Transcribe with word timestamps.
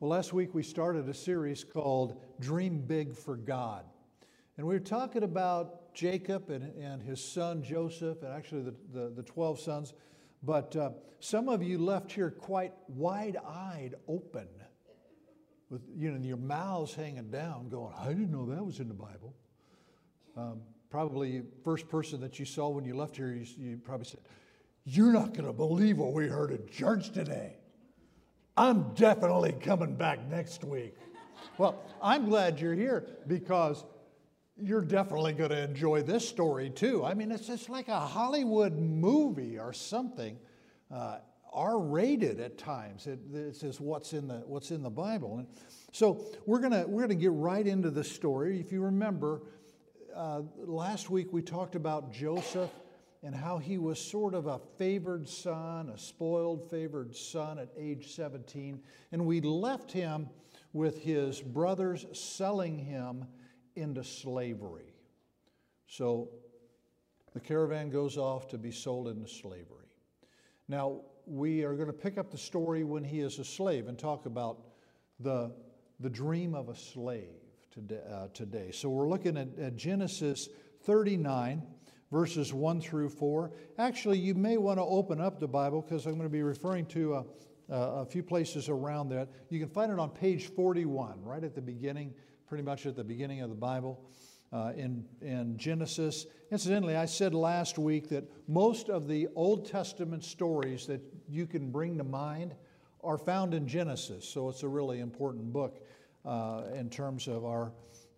Well, 0.00 0.10
last 0.10 0.32
week 0.32 0.54
we 0.54 0.62
started 0.62 1.08
a 1.08 1.14
series 1.14 1.64
called 1.64 2.22
Dream 2.38 2.78
Big 2.78 3.16
for 3.16 3.36
God. 3.36 3.84
And 4.56 4.64
we 4.64 4.74
were 4.74 4.80
talking 4.80 5.24
about 5.24 5.92
Jacob 5.92 6.50
and, 6.50 6.72
and 6.80 7.02
his 7.02 7.20
son 7.20 7.64
Joseph, 7.64 8.22
and 8.22 8.32
actually 8.32 8.62
the, 8.62 8.74
the, 8.92 9.12
the 9.16 9.22
12 9.24 9.58
sons. 9.58 9.94
But 10.44 10.76
uh, 10.76 10.90
some 11.18 11.48
of 11.48 11.64
you 11.64 11.78
left 11.78 12.12
here 12.12 12.30
quite 12.30 12.74
wide 12.86 13.38
eyed 13.44 13.96
open, 14.06 14.46
with 15.68 15.82
you 15.96 16.12
know, 16.12 16.24
your 16.24 16.36
mouths 16.36 16.94
hanging 16.94 17.32
down, 17.32 17.68
going, 17.68 17.92
I 17.98 18.06
didn't 18.10 18.30
know 18.30 18.46
that 18.46 18.64
was 18.64 18.78
in 18.78 18.86
the 18.86 18.94
Bible. 18.94 19.34
Um, 20.36 20.60
probably 20.90 21.42
first 21.64 21.88
person 21.88 22.20
that 22.20 22.38
you 22.38 22.44
saw 22.44 22.68
when 22.68 22.84
you 22.84 22.94
left 22.94 23.16
here, 23.16 23.32
you, 23.32 23.46
you 23.58 23.78
probably 23.78 24.06
said, 24.06 24.20
You're 24.84 25.12
not 25.12 25.34
going 25.34 25.46
to 25.46 25.52
believe 25.52 25.98
what 25.98 26.12
we 26.12 26.28
heard 26.28 26.52
at 26.52 26.70
church 26.70 27.10
today. 27.10 27.56
I'm 28.58 28.92
definitely 28.94 29.52
coming 29.52 29.94
back 29.94 30.18
next 30.28 30.64
week. 30.64 30.96
Well, 31.58 31.80
I'm 32.02 32.28
glad 32.28 32.58
you're 32.58 32.74
here 32.74 33.06
because 33.28 33.84
you're 34.60 34.82
definitely 34.82 35.34
going 35.34 35.50
to 35.50 35.62
enjoy 35.62 36.02
this 36.02 36.28
story 36.28 36.68
too. 36.68 37.04
I 37.04 37.14
mean, 37.14 37.30
it's 37.30 37.46
just 37.46 37.70
like 37.70 37.86
a 37.86 38.00
Hollywood 38.00 38.76
movie 38.76 39.60
or 39.60 39.72
something, 39.72 40.36
uh, 40.92 41.18
R-rated 41.52 42.40
at 42.40 42.58
times. 42.58 43.06
It, 43.06 43.20
it, 43.32 43.54
says 43.54 43.80
what's 43.80 44.12
in 44.12 44.26
the 44.26 44.42
what's 44.44 44.72
in 44.72 44.82
the 44.82 44.90
Bible, 44.90 45.38
and 45.38 45.46
so 45.92 46.26
we're 46.44 46.58
gonna 46.58 46.84
we're 46.86 47.02
gonna 47.02 47.14
get 47.14 47.32
right 47.32 47.66
into 47.66 47.90
the 47.90 48.04
story. 48.04 48.58
If 48.58 48.72
you 48.72 48.82
remember, 48.82 49.42
uh, 50.16 50.42
last 50.56 51.10
week 51.10 51.32
we 51.32 51.42
talked 51.42 51.76
about 51.76 52.12
Joseph 52.12 52.70
and 53.22 53.34
how 53.34 53.58
he 53.58 53.78
was 53.78 54.00
sort 54.00 54.34
of 54.34 54.46
a 54.46 54.60
favored 54.78 55.28
son, 55.28 55.88
a 55.88 55.98
spoiled 55.98 56.70
favored 56.70 57.14
son 57.14 57.58
at 57.58 57.68
age 57.76 58.14
17. 58.14 58.80
And 59.12 59.26
we 59.26 59.40
left 59.40 59.90
him 59.90 60.28
with 60.72 61.02
his 61.02 61.40
brothers 61.40 62.06
selling 62.12 62.78
him 62.78 63.24
into 63.74 64.04
slavery. 64.04 64.94
So 65.86 66.28
the 67.34 67.40
caravan 67.40 67.90
goes 67.90 68.16
off 68.16 68.48
to 68.48 68.58
be 68.58 68.70
sold 68.70 69.08
into 69.08 69.28
slavery. 69.28 69.86
Now, 70.68 71.00
we 71.26 71.62
are 71.64 71.74
going 71.74 71.88
to 71.88 71.92
pick 71.92 72.18
up 72.18 72.30
the 72.30 72.38
story 72.38 72.84
when 72.84 73.04
he 73.04 73.20
is 73.20 73.38
a 73.38 73.44
slave 73.44 73.88
and 73.88 73.98
talk 73.98 74.26
about 74.26 74.58
the, 75.20 75.52
the 76.00 76.10
dream 76.10 76.54
of 76.54 76.68
a 76.68 76.74
slave 76.76 77.34
today. 77.70 78.00
Uh, 78.10 78.28
today. 78.32 78.70
So 78.72 78.88
we're 78.88 79.08
looking 79.08 79.36
at, 79.36 79.48
at 79.58 79.76
Genesis 79.76 80.48
39 80.84 81.62
verses 82.10 82.52
1 82.52 82.80
through 82.80 83.10
4. 83.10 83.52
Actually, 83.78 84.18
you 84.18 84.34
may 84.34 84.56
want 84.56 84.78
to 84.78 84.84
open 84.84 85.20
up 85.20 85.38
the 85.38 85.48
Bible 85.48 85.82
because 85.82 86.06
I'm 86.06 86.12
going 86.12 86.24
to 86.24 86.28
be 86.28 86.42
referring 86.42 86.86
to 86.86 87.14
a, 87.14 87.24
a, 87.68 88.06
few 88.06 88.22
places 88.22 88.68
around 88.68 89.10
that. 89.10 89.28
You 89.50 89.60
can 89.60 89.68
find 89.68 89.92
it 89.92 89.98
on 89.98 90.10
page 90.10 90.46
41, 90.46 91.22
right 91.22 91.44
at 91.44 91.54
the 91.54 91.62
beginning, 91.62 92.14
pretty 92.46 92.64
much 92.64 92.86
at 92.86 92.96
the 92.96 93.04
beginning 93.04 93.42
of 93.42 93.50
the 93.50 93.56
Bible. 93.56 94.00
Uh, 94.50 94.72
in, 94.78 95.04
in 95.20 95.58
Genesis. 95.58 96.24
Incidentally, 96.50 96.96
I 96.96 97.04
said 97.04 97.34
last 97.34 97.78
week 97.78 98.08
that 98.08 98.24
most 98.48 98.88
of 98.88 99.06
the 99.06 99.28
Old 99.34 99.66
Testament 99.66 100.24
stories 100.24 100.86
that 100.86 101.02
you 101.28 101.46
can 101.46 101.70
bring 101.70 101.98
to 101.98 102.04
mind 102.04 102.54
are 103.04 103.18
found 103.18 103.52
in 103.52 103.68
Genesis, 103.68 104.26
so 104.26 104.48
it's 104.48 104.62
a 104.62 104.68
really 104.68 105.00
important 105.00 105.52
book 105.52 105.82
uh, 106.24 106.62
in 106.74 106.88
terms 106.88 107.28
of 107.28 107.44
our, 107.44 107.72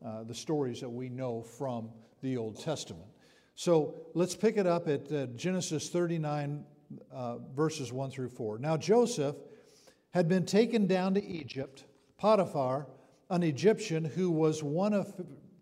uh, 0.06 0.22
the 0.22 0.34
stories 0.34 0.80
that 0.80 0.88
we 0.88 1.08
know 1.08 1.42
from 1.42 1.90
the 2.22 2.36
Old 2.36 2.60
Testament. 2.60 3.09
So 3.60 3.94
let's 4.14 4.34
pick 4.34 4.56
it 4.56 4.66
up 4.66 4.88
at 4.88 5.12
uh, 5.12 5.26
Genesis 5.36 5.90
39, 5.90 6.64
uh, 7.12 7.36
verses 7.54 7.92
1 7.92 8.10
through 8.10 8.30
4. 8.30 8.58
Now 8.58 8.78
Joseph 8.78 9.36
had 10.14 10.28
been 10.28 10.46
taken 10.46 10.86
down 10.86 11.12
to 11.12 11.22
Egypt. 11.22 11.84
Potiphar, 12.16 12.86
an 13.28 13.42
Egyptian 13.42 14.02
who 14.02 14.30
was 14.30 14.62
one 14.62 14.94
of 14.94 15.12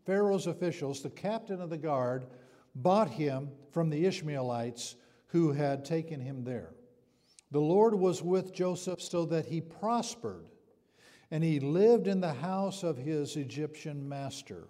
Pharaoh's 0.06 0.46
officials, 0.46 1.02
the 1.02 1.10
captain 1.10 1.60
of 1.60 1.70
the 1.70 1.76
guard, 1.76 2.26
bought 2.76 3.10
him 3.10 3.50
from 3.72 3.90
the 3.90 4.06
Ishmaelites 4.06 4.94
who 5.26 5.50
had 5.50 5.84
taken 5.84 6.20
him 6.20 6.44
there. 6.44 6.74
The 7.50 7.58
Lord 7.58 7.96
was 7.96 8.22
with 8.22 8.54
Joseph 8.54 9.02
so 9.02 9.24
that 9.24 9.46
he 9.46 9.60
prospered, 9.60 10.46
and 11.32 11.42
he 11.42 11.58
lived 11.58 12.06
in 12.06 12.20
the 12.20 12.34
house 12.34 12.84
of 12.84 12.96
his 12.96 13.34
Egyptian 13.34 14.08
master. 14.08 14.68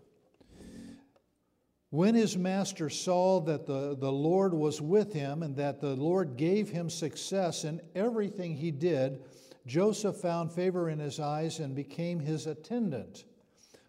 When 1.91 2.15
his 2.15 2.37
master 2.37 2.91
saw 2.91 3.41
that 3.41 3.66
the, 3.66 3.97
the 3.99 4.12
Lord 4.12 4.53
was 4.53 4.81
with 4.81 5.15
him 5.15 5.43
and 5.43 5.56
that 5.56 5.81
the 5.81 5.97
Lord 5.97 6.37
gave 6.37 6.69
him 6.69 6.91
success 6.91 7.65
in 7.65 7.81
everything 7.94 8.54
he 8.54 8.71
did, 8.71 9.22
Joseph 9.66 10.16
found 10.16 10.53
favor 10.53 10.91
in 10.91 10.98
his 10.98 11.19
eyes 11.19 11.60
and 11.60 11.75
became 11.75 12.21
his 12.21 12.47
attendant. 12.47 13.25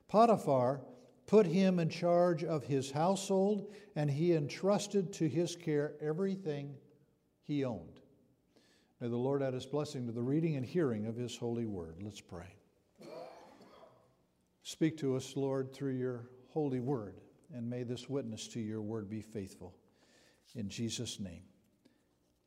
Potiphar 0.07 0.79
put 1.27 1.45
him 1.45 1.77
in 1.77 1.89
charge 1.89 2.43
of 2.43 2.63
his 2.63 2.89
household, 2.89 3.73
and 3.95 4.09
he 4.09 4.33
entrusted 4.33 5.11
to 5.13 5.27
his 5.27 5.55
care 5.55 5.93
everything 6.01 6.75
he 7.43 7.65
owned. 7.65 7.99
May 9.01 9.09
the 9.09 9.17
Lord 9.17 9.43
add 9.43 9.53
his 9.53 9.65
blessing 9.65 10.05
to 10.07 10.13
the 10.13 10.23
reading 10.23 10.55
and 10.55 10.65
hearing 10.65 11.05
of 11.05 11.17
his 11.17 11.35
holy 11.35 11.65
word. 11.65 11.97
Let's 12.01 12.21
pray. 12.21 12.55
Speak 14.63 14.97
to 14.97 15.15
us, 15.15 15.35
Lord, 15.35 15.73
through 15.73 15.97
your 15.97 16.29
holy 16.47 16.79
word 16.79 17.15
and 17.53 17.69
may 17.69 17.83
this 17.83 18.09
witness 18.09 18.47
to 18.49 18.59
your 18.59 18.81
word 18.81 19.09
be 19.09 19.21
faithful. 19.21 19.75
In 20.55 20.69
Jesus' 20.69 21.19
name, 21.19 21.43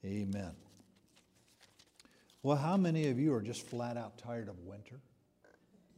amen. 0.04 0.52
Well, 2.42 2.56
how 2.56 2.76
many 2.76 3.08
of 3.08 3.18
you 3.20 3.32
are 3.34 3.42
just 3.42 3.66
flat 3.66 3.96
out 3.96 4.18
tired 4.18 4.48
of 4.48 4.58
winter? 4.60 5.00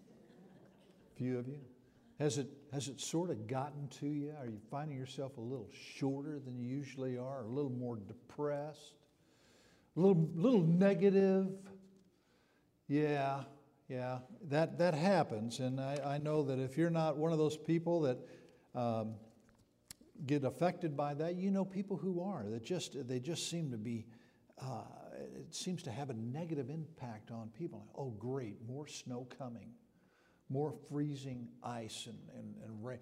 A 0.07 1.17
few 1.17 1.39
of 1.39 1.49
you? 1.49 1.61
Has 2.19 2.39
it, 2.39 2.49
has 2.73 2.89
it 2.89 3.01
sort 3.01 3.31
of 3.31 3.47
gotten 3.47 3.89
to 4.01 4.07
you? 4.07 4.33
Are 4.39 4.47
you 4.47 4.61
finding 4.71 4.97
yourself 4.97 5.37
a 5.37 5.41
little 5.41 5.71
shorter 5.97 6.39
than 6.39 6.59
you 6.59 6.69
usually 6.69 7.17
are, 7.19 7.43
a 7.45 7.49
little 7.49 7.73
more 7.73 7.97
depressed, 7.97 8.95
a 9.97 10.01
little, 10.01 10.29
little 10.35 10.63
negative? 10.63 11.49
Yeah, 12.89 13.45
yeah, 13.89 14.19
that, 14.49 14.79
that 14.79 14.95
happens. 14.95 15.61
And 15.61 15.81
I, 15.81 15.99
I 16.05 16.19
know 16.19 16.43
that 16.45 16.59
if 16.59 16.77
you're 16.77 16.91
not 16.91 17.17
one 17.17 17.33
of 17.33 17.39
those 17.39 17.57
people 17.57 18.03
that 18.03 18.19
um, 18.75 19.15
get 20.27 20.45
affected 20.45 20.97
by 20.97 21.15
that. 21.15 21.37
You 21.37 21.51
know 21.51 21.65
people 21.65 21.97
who 21.97 22.23
are 22.23 22.45
that 22.49 22.65
just 22.65 23.09
they 23.09 23.21
just 23.21 23.51
seem 23.51 23.71
to 23.71 23.79
be. 23.79 24.07
Uh, 24.61 24.83
it 25.37 25.55
seems 25.55 25.83
to 25.83 25.91
have 25.91 26.11
a 26.11 26.15
negative 26.15 26.71
impact 26.71 27.31
on 27.31 27.49
people. 27.57 27.87
Oh, 27.97 28.11
great, 28.11 28.57
more 28.67 28.87
snow 28.87 29.27
coming, 29.39 29.71
more 30.49 30.73
freezing 30.89 31.49
ice 31.63 32.07
and, 32.07 32.19
and, 32.37 32.55
and 32.65 32.85
rain. 32.85 32.99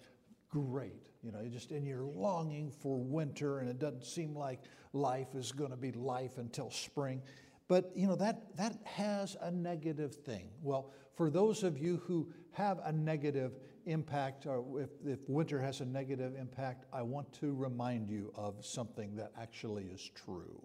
Great, 0.49 1.01
you 1.23 1.31
know, 1.31 1.41
you 1.41 1.49
just 1.49 1.71
and 1.71 1.87
you're 1.87 2.03
longing 2.03 2.71
for 2.71 2.99
winter, 2.99 3.59
and 3.59 3.69
it 3.69 3.79
doesn't 3.79 4.05
seem 4.05 4.35
like 4.35 4.59
life 4.93 5.33
is 5.33 5.51
going 5.51 5.71
to 5.71 5.77
be 5.77 5.91
life 5.91 6.37
until 6.37 6.69
spring. 6.69 7.21
But 7.67 7.91
you 7.95 8.07
know 8.07 8.15
that 8.15 8.55
that 8.57 8.75
has 8.83 9.35
a 9.41 9.49
negative 9.49 10.13
thing. 10.13 10.49
Well, 10.61 10.91
for 11.15 11.29
those 11.29 11.63
of 11.63 11.77
you 11.77 11.97
who 12.05 12.31
have 12.51 12.79
a 12.83 12.91
negative 12.91 13.53
impact, 13.85 14.45
or 14.45 14.81
if, 14.81 14.89
if 15.05 15.19
winter 15.27 15.59
has 15.59 15.81
a 15.81 15.85
negative 15.85 16.33
impact, 16.39 16.85
I 16.91 17.01
want 17.01 17.31
to 17.41 17.53
remind 17.53 18.09
you 18.09 18.31
of 18.35 18.65
something 18.65 19.15
that 19.15 19.31
actually 19.39 19.85
is 19.85 20.09
true. 20.15 20.61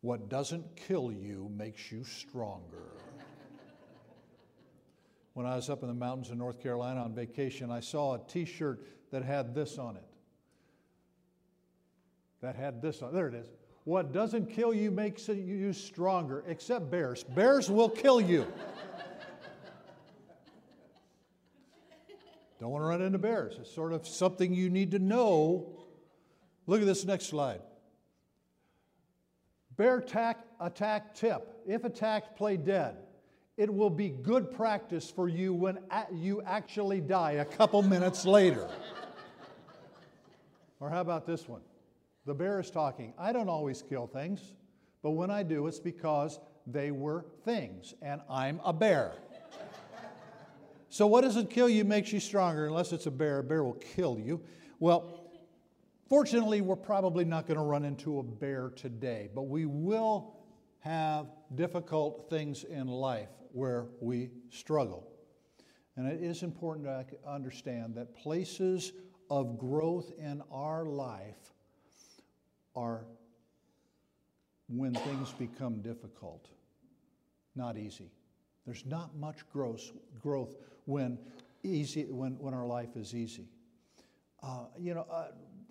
What 0.00 0.28
doesn't 0.28 0.76
kill 0.76 1.10
you 1.10 1.50
makes 1.56 1.90
you 1.90 2.04
stronger. 2.04 2.92
when 5.34 5.46
I 5.46 5.56
was 5.56 5.68
up 5.68 5.82
in 5.82 5.88
the 5.88 5.94
mountains 5.94 6.30
in 6.30 6.38
North 6.38 6.60
Carolina 6.60 7.02
on 7.02 7.14
vacation, 7.14 7.70
I 7.70 7.80
saw 7.80 8.14
a 8.14 8.20
t 8.28 8.44
shirt 8.44 8.86
that 9.10 9.24
had 9.24 9.54
this 9.54 9.78
on 9.78 9.96
it. 9.96 10.04
That 12.40 12.54
had 12.54 12.80
this 12.80 13.02
on 13.02 13.12
There 13.12 13.28
it 13.28 13.34
is. 13.34 13.48
What 13.84 14.12
doesn't 14.12 14.50
kill 14.50 14.74
you 14.74 14.90
makes 14.90 15.28
you 15.28 15.72
stronger, 15.72 16.44
except 16.46 16.90
bears. 16.90 17.24
Bears 17.24 17.70
will 17.70 17.88
kill 17.88 18.20
you. 18.20 18.46
Don't 22.60 22.70
want 22.70 22.82
to 22.82 22.86
run 22.86 23.02
into 23.02 23.18
bears. 23.18 23.56
It's 23.60 23.72
sort 23.72 23.92
of 23.92 24.06
something 24.06 24.52
you 24.52 24.68
need 24.68 24.90
to 24.92 24.98
know. 24.98 25.76
Look 26.66 26.80
at 26.80 26.86
this 26.86 27.04
next 27.04 27.26
slide. 27.26 27.60
Bear 29.76 29.98
attack, 29.98 30.44
attack 30.60 31.14
tip. 31.14 31.62
If 31.66 31.84
attacked, 31.84 32.36
play 32.36 32.56
dead. 32.56 32.96
It 33.56 33.72
will 33.72 33.90
be 33.90 34.08
good 34.08 34.50
practice 34.50 35.10
for 35.10 35.28
you 35.28 35.54
when 35.54 35.78
you 36.12 36.42
actually 36.42 37.00
die 37.00 37.32
a 37.32 37.44
couple 37.44 37.82
minutes 37.82 38.24
later. 38.24 38.68
or 40.80 40.90
how 40.90 41.00
about 41.00 41.26
this 41.26 41.48
one? 41.48 41.60
The 42.26 42.34
bear 42.34 42.60
is 42.60 42.70
talking. 42.70 43.14
I 43.18 43.32
don't 43.32 43.48
always 43.48 43.82
kill 43.82 44.06
things, 44.06 44.52
but 45.02 45.12
when 45.12 45.30
I 45.30 45.42
do, 45.44 45.66
it's 45.66 45.78
because 45.78 46.40
they 46.66 46.90
were 46.90 47.24
things, 47.44 47.94
and 48.02 48.20
I'm 48.28 48.60
a 48.64 48.72
bear. 48.72 49.14
So, 50.90 51.06
what 51.06 51.22
doesn't 51.22 51.50
kill 51.50 51.68
you 51.68 51.84
makes 51.84 52.12
you 52.12 52.20
stronger, 52.20 52.66
unless 52.66 52.92
it's 52.92 53.06
a 53.06 53.10
bear. 53.10 53.40
A 53.40 53.44
bear 53.44 53.62
will 53.62 53.74
kill 53.74 54.18
you. 54.18 54.40
Well, 54.80 55.30
fortunately, 56.08 56.60
we're 56.60 56.76
probably 56.76 57.24
not 57.24 57.46
going 57.46 57.58
to 57.58 57.64
run 57.64 57.84
into 57.84 58.18
a 58.20 58.22
bear 58.22 58.70
today, 58.74 59.28
but 59.34 59.42
we 59.42 59.66
will 59.66 60.36
have 60.80 61.26
difficult 61.54 62.28
things 62.30 62.64
in 62.64 62.86
life. 62.86 63.28
where 63.52 63.86
we 64.00 64.30
struggle. 64.50 65.08
And 65.96 66.06
it 66.06 66.22
is 66.22 66.42
important 66.42 66.86
to 66.86 67.16
understand 67.28 67.94
that 67.96 68.14
places 68.14 68.92
of 69.30 69.58
growth 69.58 70.12
in 70.18 70.42
our 70.52 70.84
life 70.84 71.52
are 72.76 73.06
when 74.68 74.94
things 74.94 75.32
become 75.32 75.80
difficult, 75.80 76.46
not 77.56 77.76
easy. 77.76 78.12
There's 78.66 78.84
not 78.84 79.16
much 79.16 79.38
growth, 79.50 79.90
growth 80.20 80.54
when, 80.88 81.18
easy, 81.62 82.04
when, 82.04 82.38
when 82.38 82.54
our 82.54 82.66
life 82.66 82.96
is 82.96 83.14
easy. 83.14 83.46
Uh, 84.42 84.64
you 84.78 84.94
know, 84.94 85.06
uh, 85.10 85.28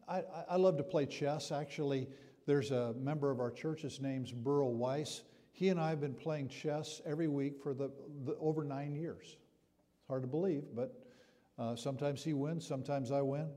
I, 0.08 0.22
I 0.52 0.56
love 0.58 0.78
to 0.78 0.84
play 0.84 1.08
chess. 1.08 1.52
Actually, 1.52 2.08
there's 2.46 2.70
a 2.70 2.94
member 2.94 3.32
of 3.32 3.40
our 3.40 3.50
church, 3.50 3.82
his 3.82 4.00
name's 4.00 4.32
Burl 4.32 4.76
Weiss. 4.76 5.24
He 5.54 5.70
and 5.70 5.80
I 5.80 5.90
have 5.90 6.00
been 6.00 6.14
playing 6.14 6.50
chess 6.50 7.02
every 7.04 7.28
week 7.28 7.60
for 7.64 7.74
the, 7.74 7.90
the 8.26 8.36
over 8.40 8.64
nine 8.64 8.96
years. 8.96 9.26
It's 9.26 10.08
hard 10.08 10.22
to 10.22 10.28
believe, 10.28 10.64
but 10.76 11.04
uh, 11.58 11.76
sometimes 11.76 12.24
he 12.24 12.34
wins, 12.34 12.66
sometimes 12.66 13.12
I 13.12 13.24
win. 13.24 13.50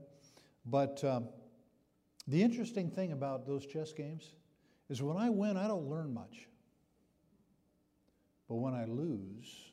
But 0.65 1.03
um, 1.03 1.29
the 2.27 2.41
interesting 2.41 2.89
thing 2.89 3.11
about 3.11 3.45
those 3.45 3.67
chess 3.67 3.93
games 3.93 4.33
is 4.89 5.03
when 5.03 5.17
I 5.17 5.29
win, 5.29 5.57
I 5.57 5.67
don't 5.67 5.87
learn 5.87 6.11
much. 6.11 6.47
But 8.49 8.55
when 8.55 8.73
I 8.73 8.85
lose, 8.85 9.70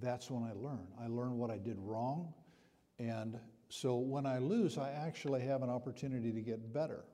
that's 0.00 0.30
when 0.30 0.42
I 0.42 0.52
learn. 0.52 0.86
I 1.00 1.06
learn 1.06 1.38
what 1.38 1.50
I 1.50 1.58
did 1.58 1.76
wrong. 1.78 2.32
And 2.98 3.38
so 3.68 3.96
when 3.96 4.26
I 4.26 4.38
lose, 4.38 4.78
I 4.78 4.90
actually 4.90 5.42
have 5.42 5.62
an 5.62 5.70
opportunity 5.70 6.32
to 6.32 6.40
get 6.40 6.72
better. 6.72 7.04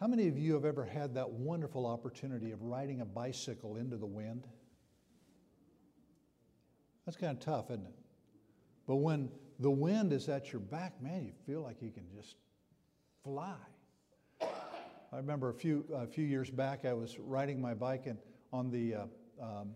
How 0.00 0.08
many 0.08 0.26
of 0.26 0.36
you 0.36 0.54
have 0.54 0.64
ever 0.64 0.84
had 0.84 1.14
that 1.14 1.30
wonderful 1.30 1.86
opportunity 1.86 2.50
of 2.50 2.60
riding 2.62 3.00
a 3.00 3.04
bicycle 3.04 3.76
into 3.76 3.96
the 3.96 4.06
wind? 4.06 4.48
That's 7.06 7.16
kind 7.16 7.36
of 7.36 7.40
tough, 7.40 7.70
isn't 7.70 7.86
it? 7.86 7.94
But 8.86 8.96
when 8.96 9.30
the 9.60 9.70
wind 9.70 10.12
is 10.12 10.28
at 10.28 10.52
your 10.52 10.60
back, 10.60 11.00
man, 11.00 11.24
you 11.24 11.32
feel 11.46 11.62
like 11.62 11.80
you 11.80 11.90
can 11.90 12.04
just 12.16 12.34
fly. 13.22 13.54
I 14.40 15.16
remember 15.16 15.50
a 15.50 15.54
few, 15.54 15.84
a 15.94 16.06
few 16.06 16.24
years 16.24 16.50
back, 16.50 16.84
I 16.84 16.94
was 16.94 17.18
riding 17.18 17.60
my 17.60 17.74
bike 17.74 18.06
and 18.06 18.18
on 18.52 18.70
the 18.70 18.94
uh, 18.94 19.04
um, 19.40 19.70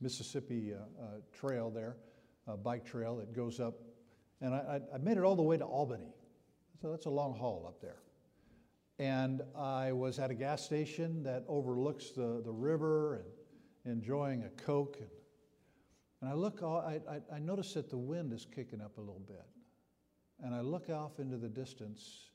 Mississippi 0.00 0.72
uh, 0.74 1.02
uh, 1.02 1.06
Trail 1.32 1.70
there, 1.70 1.96
bike 2.62 2.84
trail 2.84 3.16
that 3.16 3.32
goes 3.32 3.60
up, 3.60 3.74
and 4.40 4.54
I, 4.54 4.80
I 4.94 4.98
made 4.98 5.16
it 5.16 5.24
all 5.24 5.36
the 5.36 5.42
way 5.42 5.56
to 5.56 5.64
Albany. 5.64 6.14
So 6.82 6.90
that's 6.90 7.06
a 7.06 7.10
long 7.10 7.34
haul 7.34 7.64
up 7.66 7.80
there. 7.80 8.02
And 8.98 9.42
I 9.56 9.92
was 9.92 10.18
at 10.18 10.30
a 10.30 10.34
gas 10.34 10.62
station 10.62 11.22
that 11.24 11.44
overlooks 11.48 12.10
the, 12.10 12.42
the 12.44 12.52
river 12.52 13.14
and 13.14 13.24
enjoying 13.92 14.44
a 14.44 14.50
Coke. 14.50 14.98
And, 15.00 15.08
and 16.20 16.30
I 16.30 16.34
look, 16.34 16.62
I, 16.62 17.00
I, 17.10 17.36
I 17.36 17.38
notice 17.38 17.74
that 17.74 17.90
the 17.90 17.98
wind 17.98 18.32
is 18.32 18.46
kicking 18.54 18.80
up 18.80 18.98
a 18.98 19.00
little 19.00 19.22
bit. 19.26 19.46
And 20.42 20.54
I 20.54 20.60
look 20.60 20.90
off 20.90 21.18
into 21.18 21.38
the 21.38 21.48
distance 21.48 22.30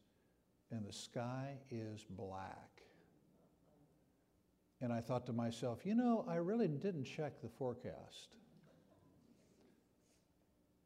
and 0.71 0.85
the 0.85 0.93
sky 0.93 1.57
is 1.69 2.05
black. 2.09 2.78
And 4.81 4.93
I 4.93 5.01
thought 5.01 5.25
to 5.25 5.33
myself, 5.33 5.85
you 5.85 5.95
know, 5.95 6.25
I 6.27 6.35
really 6.35 6.67
didn't 6.67 7.03
check 7.03 7.41
the 7.41 7.49
forecast. 7.49 8.29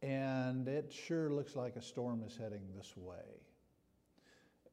And 0.01 0.67
it 0.67 0.91
sure 0.91 1.29
looks 1.29 1.55
like 1.55 1.75
a 1.75 1.81
storm 1.81 2.23
is 2.25 2.35
heading 2.35 2.63
this 2.75 2.97
way. 2.97 3.41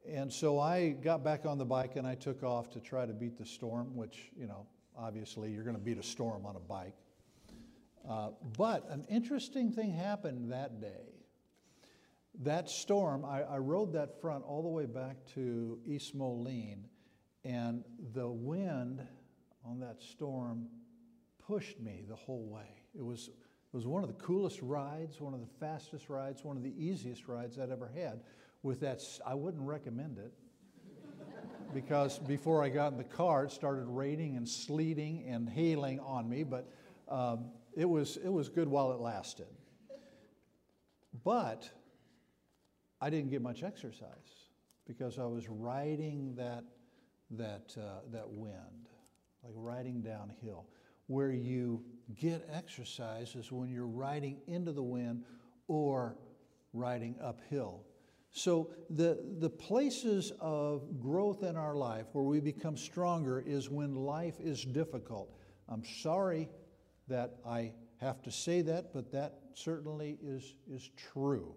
And 0.09 0.33
so 0.33 0.59
I 0.59 0.89
got 0.89 1.23
back 1.23 1.45
on 1.45 1.57
the 1.57 1.65
bike 1.65 1.95
and 1.95 2.07
I 2.07 2.15
took 2.15 2.43
off 2.43 2.71
to 2.71 2.79
try 2.79 3.05
to 3.05 3.13
beat 3.13 3.37
the 3.37 3.45
storm, 3.45 3.95
which, 3.95 4.31
you 4.35 4.47
know, 4.47 4.65
obviously 4.97 5.51
you're 5.51 5.63
going 5.63 5.75
to 5.75 5.81
beat 5.81 5.99
a 5.99 6.03
storm 6.03 6.45
on 6.45 6.55
a 6.55 6.59
bike. 6.59 6.95
Uh, 8.09 8.29
but 8.57 8.89
an 8.89 9.05
interesting 9.09 9.71
thing 9.71 9.93
happened 9.93 10.51
that 10.51 10.81
day 10.81 11.21
that 12.39 12.69
storm, 12.69 13.25
I, 13.25 13.41
I, 13.43 13.57
rode 13.57 13.93
that 13.93 14.21
front 14.21 14.43
all 14.45 14.63
the 14.63 14.69
way 14.69 14.85
back 14.85 15.17
to 15.35 15.79
East 15.85 16.15
Moline, 16.15 16.85
and 17.43 17.83
the 18.13 18.27
wind 18.27 19.01
on 19.65 19.79
that 19.79 20.01
storm 20.01 20.67
pushed 21.45 21.79
me 21.79 22.03
the 22.07 22.15
whole 22.15 22.45
way. 22.45 22.83
It 22.97 23.03
was, 23.03 23.29
it 23.29 23.75
was 23.75 23.87
one 23.87 24.03
of 24.03 24.09
the 24.09 24.23
coolest 24.23 24.61
rides, 24.61 25.19
one 25.19 25.33
of 25.33 25.39
the 25.39 25.49
fastest 25.59 26.09
rides, 26.09 26.43
one 26.43 26.57
of 26.57 26.63
the 26.63 26.73
easiest 26.77 27.27
rides 27.27 27.57
I'd 27.57 27.71
ever 27.71 27.89
had. 27.93 28.21
With 28.63 28.79
that, 28.81 29.01
I 29.25 29.33
wouldn't 29.33 29.63
recommend 29.63 30.17
it 30.19 30.33
because 31.73 32.19
before 32.19 32.63
I 32.63 32.69
got 32.69 32.91
in 32.91 32.97
the 32.97 33.03
car, 33.03 33.45
it 33.45 33.51
started 33.51 33.85
raining 33.85 34.37
and 34.37 34.47
sleeting 34.47 35.25
and 35.27 35.49
hailing 35.49 35.99
on 35.99 36.29
me, 36.29 36.43
but 36.43 36.71
um, 37.07 37.45
it, 37.75 37.89
was, 37.89 38.17
it 38.17 38.29
was 38.29 38.49
good 38.49 38.67
while 38.67 38.91
it 38.91 38.99
lasted. 38.99 39.47
But 41.23 41.69
I 42.99 43.09
didn't 43.09 43.31
get 43.31 43.41
much 43.41 43.63
exercise 43.63 44.47
because 44.87 45.17
I 45.17 45.25
was 45.25 45.49
riding 45.49 46.35
that, 46.35 46.63
that, 47.31 47.75
uh, 47.77 48.01
that 48.11 48.29
wind, 48.29 48.89
like 49.43 49.53
riding 49.55 50.01
downhill. 50.01 50.67
Where 51.07 51.31
you 51.31 51.83
get 52.15 52.47
exercise 52.51 53.35
is 53.35 53.51
when 53.51 53.69
you're 53.69 53.87
riding 53.87 54.37
into 54.47 54.71
the 54.71 54.83
wind 54.83 55.23
or 55.67 56.15
riding 56.73 57.15
uphill. 57.21 57.83
So, 58.33 58.69
the, 58.89 59.19
the 59.39 59.49
places 59.49 60.31
of 60.39 61.01
growth 61.01 61.43
in 61.43 61.57
our 61.57 61.75
life 61.75 62.05
where 62.13 62.23
we 62.23 62.39
become 62.39 62.77
stronger 62.77 63.43
is 63.45 63.69
when 63.69 63.93
life 63.93 64.39
is 64.39 64.63
difficult. 64.63 65.35
I'm 65.67 65.83
sorry 65.83 66.47
that 67.09 67.35
I 67.45 67.73
have 67.97 68.21
to 68.23 68.31
say 68.31 68.61
that, 68.61 68.93
but 68.93 69.11
that 69.11 69.39
certainly 69.53 70.17
is, 70.23 70.55
is 70.71 70.89
true. 71.11 71.53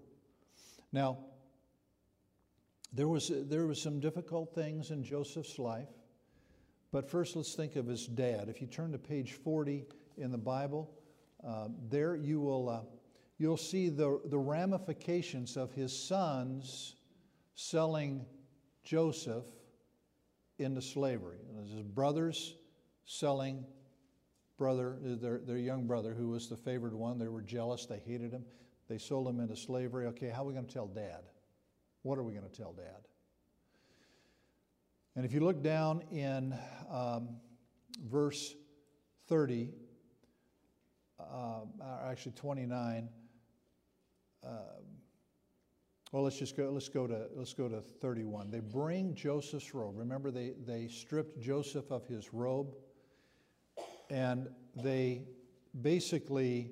Now, 0.93 1.19
there 2.94 3.08
was, 3.08 3.31
there 3.35 3.67
was 3.67 3.82
some 3.82 3.99
difficult 3.99 4.55
things 4.55 4.91
in 4.91 5.02
Joseph's 5.02 5.58
life, 5.58 5.88
but 6.93 7.11
first 7.11 7.35
let's 7.35 7.55
think 7.55 7.75
of 7.76 7.87
his 7.87 8.06
dad. 8.06 8.49
If 8.49 8.61
you 8.61 8.69
turn 8.69 8.93
to 8.93 8.99
page 8.99 9.32
40 9.32 9.85
in 10.17 10.31
the 10.31 10.38
Bible, 10.38 10.91
uh, 11.46 11.69
there 11.91 12.14
you 12.14 12.41
will 12.41 12.69
uh, 12.69 12.81
you'll 13.38 13.56
see 13.56 13.88
the, 13.88 14.20
the 14.26 14.38
ramifications 14.38 15.56
of 15.56 15.73
his 15.73 15.96
sons 15.96 16.94
selling 17.55 18.25
Joseph 18.85 19.44
into 20.58 20.81
slavery. 20.81 21.38
His 21.73 21.82
brothers 21.82 22.55
selling 23.05 23.64
brother, 24.56 24.96
their, 25.03 25.39
their 25.39 25.58
young 25.58 25.86
brother, 25.86 26.15
who 26.15 26.29
was 26.29 26.48
the 26.48 26.56
favored 26.56 26.94
one. 26.94 27.19
They 27.19 27.29
were 27.29 27.43
jealous, 27.43 27.86
they 27.86 27.98
hated 27.98 28.32
him. 28.32 28.44
They 28.89 28.98
sold 28.98 29.27
him 29.27 29.41
into 29.41 29.56
slavery. 29.56 30.06
Okay, 30.06 30.29
how 30.29 30.43
are 30.43 30.46
we 30.46 30.55
going 30.55 30.67
to 30.67 30.72
tell 30.72 30.86
dad? 30.86 31.22
What 32.05 32.19
are 32.19 32.23
we 32.23 32.34
going 32.34 32.44
to 32.44 32.55
tell 32.55 32.75
dad? 32.75 33.08
And 35.17 35.25
if 35.25 35.32
you 35.32 35.41
look 35.41 35.63
down 35.63 36.03
in 36.13 36.55
um, 36.91 37.37
verse 38.11 38.55
30, 39.29 39.70
uh, 41.19 41.61
actually 42.06 42.32
29, 42.32 43.08
uh, 44.46 44.49
well, 46.13 46.25
let's 46.25 46.39
just 46.39 46.58
go. 46.58 46.70
Let's 46.70 46.91
go 46.91 47.06
to 47.06 47.27
let's 47.34 47.55
go 47.55 47.69
to 47.69 47.81
31. 47.81 48.51
They 48.51 48.61
bring 48.61 49.15
Joseph's 49.15 49.75
robe. 49.75 49.96
Remember, 49.96 50.31
they 50.31 50.53
they 50.65 50.87
stripped 50.87 51.41
Joseph 51.41 51.91
of 51.91 52.06
his 52.06 52.32
robe, 52.34 52.77
and 54.11 54.49
they 54.77 55.23
basically 55.81 56.70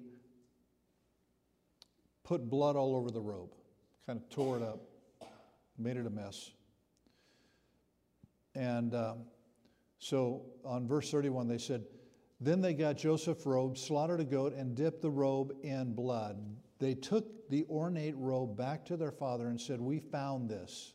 put 2.22 2.48
blood 2.48 2.76
all 2.76 2.94
over 2.94 3.10
the 3.10 3.20
robe, 3.20 3.50
kind 4.06 4.20
of 4.20 4.28
tore 4.28 4.58
it 4.58 4.62
up 4.62 4.91
made 5.78 5.96
it 5.96 6.06
a 6.06 6.10
mess. 6.10 6.52
And 8.54 8.94
uh, 8.94 9.14
so 9.98 10.42
on 10.64 10.86
verse 10.86 11.10
31, 11.10 11.48
they 11.48 11.58
said, 11.58 11.84
Then 12.40 12.60
they 12.60 12.74
got 12.74 12.96
Joseph's 12.96 13.46
robe, 13.46 13.78
slaughtered 13.78 14.20
a 14.20 14.24
goat, 14.24 14.54
and 14.54 14.74
dipped 14.74 15.02
the 15.02 15.10
robe 15.10 15.52
in 15.62 15.94
blood. 15.94 16.38
They 16.78 16.94
took 16.94 17.48
the 17.48 17.64
ornate 17.70 18.16
robe 18.16 18.56
back 18.56 18.84
to 18.86 18.96
their 18.96 19.12
father 19.12 19.48
and 19.48 19.60
said, 19.60 19.80
We 19.80 20.00
found 20.00 20.50
this. 20.50 20.94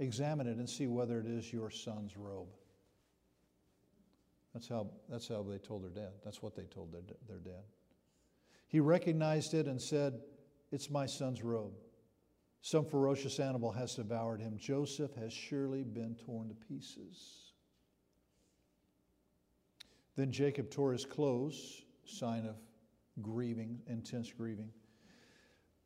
Examine 0.00 0.46
it 0.46 0.58
and 0.58 0.68
see 0.68 0.86
whether 0.86 1.18
it 1.20 1.26
is 1.26 1.52
your 1.52 1.70
son's 1.70 2.16
robe. 2.16 2.48
That's 4.54 4.68
how, 4.68 4.88
that's 5.08 5.28
how 5.28 5.42
they 5.42 5.58
told 5.58 5.82
their 5.82 5.90
dad. 5.90 6.12
That's 6.24 6.42
what 6.42 6.54
they 6.54 6.64
told 6.64 6.92
their, 6.92 7.02
their 7.28 7.38
dad. 7.38 7.62
He 8.66 8.80
recognized 8.80 9.54
it 9.54 9.66
and 9.66 9.80
said, 9.80 10.20
It's 10.72 10.90
my 10.90 11.06
son's 11.06 11.42
robe. 11.42 11.74
Some 12.60 12.84
ferocious 12.84 13.40
animal 13.40 13.72
has 13.72 13.94
devoured 13.94 14.40
him. 14.40 14.58
Joseph 14.58 15.14
has 15.14 15.32
surely 15.32 15.84
been 15.84 16.16
torn 16.16 16.48
to 16.48 16.54
pieces. 16.54 17.52
Then 20.16 20.32
Jacob 20.32 20.70
tore 20.70 20.92
his 20.92 21.06
clothes, 21.06 21.82
sign 22.04 22.44
of 22.44 22.56
grieving, 23.22 23.80
intense 23.86 24.32
grieving, 24.32 24.70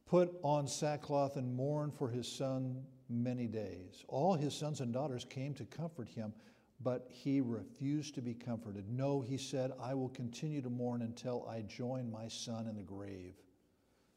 put 0.06 0.32
on 0.42 0.66
sackcloth 0.66 1.36
and 1.36 1.54
mourned 1.54 1.94
for 1.94 2.08
his 2.08 2.26
son 2.26 2.82
many 3.08 3.46
days. 3.46 4.04
All 4.08 4.34
his 4.34 4.54
sons 4.54 4.80
and 4.80 4.92
daughters 4.92 5.24
came 5.28 5.54
to 5.54 5.64
comfort 5.66 6.08
him, 6.08 6.32
but 6.80 7.06
he 7.10 7.40
refused 7.40 8.14
to 8.16 8.22
be 8.22 8.34
comforted. 8.34 8.88
No, 8.90 9.20
he 9.20 9.36
said, 9.36 9.70
I 9.80 9.94
will 9.94 10.08
continue 10.08 10.62
to 10.62 10.70
mourn 10.70 11.02
until 11.02 11.46
I 11.48 11.60
join 11.60 12.10
my 12.10 12.26
son 12.26 12.66
in 12.66 12.74
the 12.74 12.82
grave. 12.82 13.34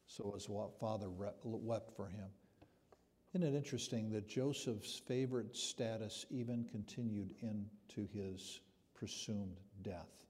So 0.06 0.32
his 0.32 0.48
father 0.80 1.10
wept 1.10 1.92
for 1.94 2.08
him. 2.08 2.26
Isn't 3.34 3.46
it 3.46 3.56
interesting 3.56 4.10
that 4.12 4.28
Joseph's 4.28 5.00
favorite 5.06 5.56
status 5.56 6.24
even 6.30 6.64
continued 6.64 7.34
into 7.42 8.08
his 8.12 8.60
presumed 8.94 9.60
death? 9.82 10.24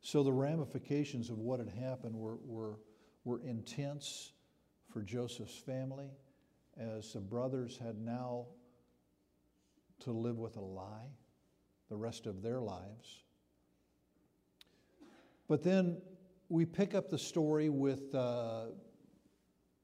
So 0.00 0.22
the 0.22 0.32
ramifications 0.32 1.30
of 1.30 1.38
what 1.38 1.58
had 1.58 1.68
happened 1.68 2.14
were, 2.14 2.38
were, 2.46 2.78
were 3.24 3.40
intense 3.42 4.32
for 4.88 5.02
Joseph's 5.02 5.58
family 5.58 6.10
as 6.78 7.12
the 7.12 7.20
brothers 7.20 7.76
had 7.76 7.98
now 7.98 8.46
to 10.00 10.12
live 10.12 10.38
with 10.38 10.56
a 10.56 10.60
lie 10.60 11.08
the 11.88 11.96
rest 11.96 12.26
of 12.26 12.42
their 12.42 12.60
lives. 12.60 13.24
But 15.48 15.62
then 15.62 15.98
we 16.48 16.64
pick 16.64 16.94
up 16.94 17.08
the 17.08 17.18
story 17.18 17.68
with 17.68 18.14
uh, 18.14 18.66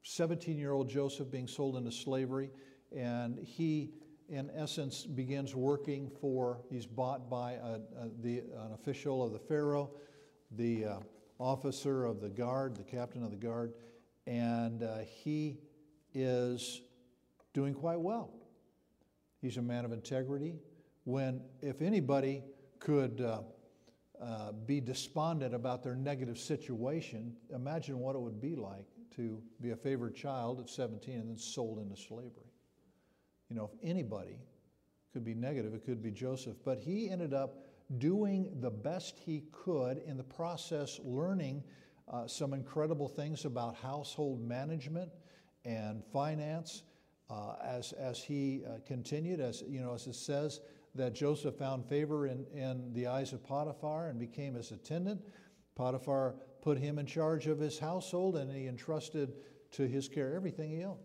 17 0.02 0.54
uh, 0.54 0.59
year 0.59 0.73
old 0.73 0.88
Joseph 0.88 1.30
being 1.30 1.47
sold 1.47 1.76
into 1.76 1.92
slavery, 1.92 2.50
and 2.94 3.38
he, 3.38 3.92
in 4.28 4.50
essence, 4.54 5.04
begins 5.04 5.54
working 5.54 6.11
for, 6.21 6.61
he's 6.71 6.87
bought 6.87 7.30
by 7.30 7.52
a, 7.52 7.80
a, 7.99 8.11
the, 8.21 8.38
an 8.38 8.73
official 8.75 9.23
of 9.23 9.32
the 9.32 9.38
Pharaoh, 9.38 9.90
the 10.52 10.85
uh, 10.85 10.99
officer 11.38 12.04
of 12.04 12.21
the 12.21 12.28
guard, 12.28 12.76
the 12.76 12.85
captain 12.85 13.23
of 13.23 13.30
the 13.30 13.37
guard, 13.37 13.73
and 14.26 14.82
uh, 14.82 14.99
he 14.99 15.59
is 16.14 16.82
doing 17.54 17.75
quite 17.75 18.00
well. 18.00 18.32
He's 19.40 19.56
a 19.56 19.62
man 19.62 19.85
of 19.85 19.92
integrity. 19.92 20.54
When, 21.04 21.40
if 21.61 21.82
anybody 21.82 22.44
could 22.78 23.21
uh, 23.21 23.40
uh, 24.23 24.52
be 24.52 24.80
despondent 24.80 25.54
about 25.54 25.82
their 25.82 25.97
negative 25.97 26.38
situation, 26.38 27.35
imagine 27.52 27.99
what 27.99 28.14
it 28.14 28.21
would 28.21 28.40
be 28.40 28.54
like 28.54 28.87
to 29.16 29.40
be 29.61 29.71
a 29.71 29.76
favored 29.76 30.14
child 30.14 30.61
at 30.61 30.69
17 30.69 31.14
and 31.14 31.28
then 31.28 31.38
sold 31.38 31.78
into 31.78 31.97
slavery. 31.97 32.52
You 33.49 33.57
know, 33.57 33.71
if 33.73 33.78
anybody 33.83 34.38
could 35.12 35.25
be 35.25 35.35
negative, 35.35 35.75
it 35.75 35.85
could 35.85 36.02
be 36.02 36.11
Joseph. 36.11 36.57
But 36.64 36.78
he 36.78 37.11
ended 37.11 37.35
up 37.35 37.64
doing 37.99 38.50
the 38.61 38.71
best 38.71 39.19
he 39.19 39.45
could 39.52 39.99
in 40.07 40.16
the 40.16 40.25
process, 40.25 40.99
learning 41.04 41.62
uh, 42.09 42.26
some 42.26 42.54
incredible 42.54 43.09
things 43.09 43.45
about 43.45 43.76
household 43.76 44.40
management 44.47 45.11
and 45.64 46.02
finance 46.12 46.83
uh, 47.31 47.54
as, 47.64 47.92
as 47.92 48.23
he 48.23 48.62
uh, 48.66 48.78
continued, 48.87 49.40
as, 49.40 49.62
you 49.66 49.81
know, 49.81 49.95
as 49.95 50.07
it 50.07 50.14
says, 50.14 50.61
that 50.95 51.14
Joseph 51.14 51.57
found 51.57 51.87
favor 51.87 52.26
in, 52.26 52.45
in 52.52 52.92
the 52.92 53.07
eyes 53.07 53.33
of 53.33 53.42
Potiphar 53.42 54.09
and 54.09 54.19
became 54.19 54.54
his 54.54 54.73
attendant. 54.73 55.21
Potiphar 55.75 56.35
put 56.62 56.78
him 56.78 56.99
in 56.99 57.04
charge 57.04 57.49
of 57.49 57.59
his 57.59 57.78
household 57.78 58.37
and 58.37 58.50
he 58.50 58.69
entrusted 58.69 59.35
to 59.73 59.87
his 59.87 60.09
care 60.09 60.35
everything 60.35 60.71
he 60.71 60.85
owned. 60.85 60.99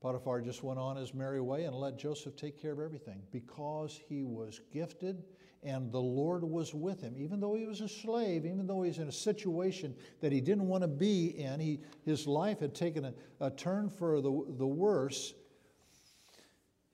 Potiphar 0.00 0.40
just 0.42 0.62
went 0.62 0.78
on 0.78 0.96
his 0.96 1.12
merry 1.12 1.40
way 1.40 1.64
and 1.64 1.74
let 1.74 1.98
Joseph 1.98 2.36
take 2.36 2.60
care 2.60 2.72
of 2.72 2.78
everything 2.78 3.20
because 3.32 4.00
he 4.08 4.22
was 4.22 4.60
gifted 4.72 5.24
and 5.64 5.90
the 5.90 6.00
Lord 6.00 6.44
was 6.44 6.72
with 6.72 7.00
him. 7.00 7.14
Even 7.16 7.40
though 7.40 7.54
he 7.54 7.66
was 7.66 7.80
a 7.80 7.88
slave, 7.88 8.46
even 8.46 8.66
though 8.66 8.82
he 8.82 8.90
was 8.90 8.98
in 8.98 9.08
a 9.08 9.12
situation 9.12 9.96
that 10.20 10.30
he 10.30 10.40
didn't 10.40 10.68
want 10.68 10.82
to 10.82 10.88
be 10.88 11.30
in, 11.36 11.58
he, 11.58 11.80
his 12.04 12.28
life 12.28 12.60
had 12.60 12.74
taken 12.76 13.06
a, 13.06 13.14
a 13.40 13.50
turn 13.50 13.90
for 13.90 14.20
the, 14.20 14.44
the 14.56 14.66
worse, 14.66 15.34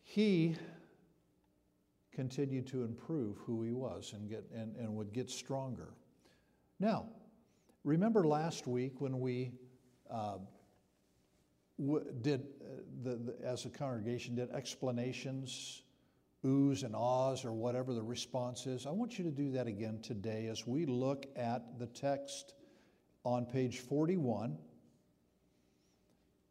he 0.02 0.56
continued 2.10 2.66
to 2.68 2.84
improve 2.84 3.36
who 3.38 3.62
he 3.62 3.72
was 3.72 4.14
and, 4.14 4.30
get, 4.30 4.44
and, 4.54 4.74
and 4.76 4.94
would 4.94 5.12
get 5.12 5.28
stronger. 5.28 5.92
Now, 6.80 7.08
remember 7.84 8.26
last 8.26 8.66
week 8.66 9.00
when 9.00 9.20
we 9.20 9.52
uh, 10.10 10.38
did, 12.22 12.40
uh, 12.40 12.80
the, 13.02 13.16
the, 13.16 13.36
as 13.44 13.64
a 13.66 13.70
congregation, 13.70 14.34
did 14.34 14.50
explanations 14.50 15.82
oohs 16.44 16.84
and 16.84 16.94
ahs 16.94 17.44
or 17.44 17.52
whatever 17.52 17.94
the 17.94 18.02
response 18.02 18.66
is. 18.66 18.86
I 18.86 18.90
want 18.90 19.18
you 19.18 19.24
to 19.24 19.30
do 19.30 19.50
that 19.52 19.66
again 19.66 20.00
today 20.02 20.46
as 20.46 20.66
we 20.66 20.84
look 20.84 21.26
at 21.36 21.78
the 21.78 21.86
text 21.86 22.54
on 23.24 23.46
page 23.46 23.80
41. 23.80 24.58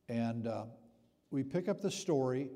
And 0.10 0.48
uh, 0.48 0.66
we 1.30 1.44
pick 1.44 1.70
up 1.70 1.82
the 1.82 1.92
story 1.92 2.50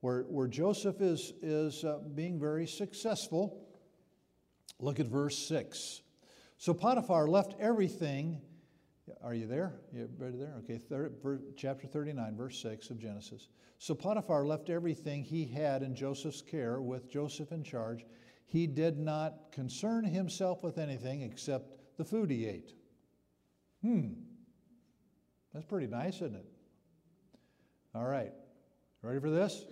where, 0.00 0.22
where 0.22 0.48
Joseph 0.48 1.00
is, 1.00 1.34
is 1.42 1.84
uh, 1.84 1.98
being 2.14 2.40
very 2.40 2.66
successful. 2.66 3.66
Look 4.80 4.98
at 4.98 5.06
verse 5.06 5.36
6. 5.38 6.02
So 6.58 6.74
Potiphar 6.74 7.28
left 7.28 7.54
everything. 7.60 8.40
Are 9.22 9.32
you 9.32 9.46
there? 9.46 9.74
You 9.92 10.10
ready 10.18 10.36
there? 10.36 10.54
Okay, 10.64 10.76
third, 10.76 11.14
chapter 11.56 11.86
39, 11.86 12.36
verse 12.36 12.60
6 12.60 12.90
of 12.90 12.98
Genesis. 12.98 13.48
So 13.78 13.94
Potiphar 13.94 14.44
left 14.44 14.68
everything 14.68 15.22
he 15.22 15.46
had 15.46 15.84
in 15.84 15.94
Joseph's 15.94 16.42
care 16.42 16.80
with 16.80 17.08
Joseph 17.08 17.52
in 17.52 17.62
charge. 17.62 18.04
He 18.46 18.66
did 18.66 18.98
not 18.98 19.52
concern 19.52 20.04
himself 20.04 20.64
with 20.64 20.78
anything 20.78 21.22
except 21.22 21.96
the 21.96 22.04
food 22.04 22.28
he 22.28 22.44
ate. 22.46 22.72
Hmm. 23.82 24.08
That's 25.54 25.64
pretty 25.64 25.86
nice, 25.86 26.16
isn't 26.16 26.34
it? 26.34 26.46
All 27.94 28.04
right. 28.04 28.32
Ready 29.02 29.20
for 29.20 29.30
this? 29.30 29.64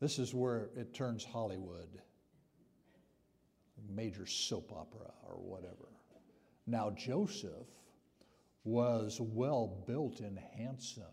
This 0.00 0.18
is 0.18 0.34
where 0.34 0.68
it 0.76 0.92
turns 0.92 1.24
Hollywood, 1.24 2.02
major 3.96 4.26
soap 4.26 4.70
opera 4.72 5.10
or 5.26 5.36
whatever. 5.36 5.88
Now, 6.66 6.90
Joseph 6.90 7.66
was 8.64 9.18
well 9.20 9.82
built 9.86 10.20
and 10.20 10.38
handsome. 10.56 11.04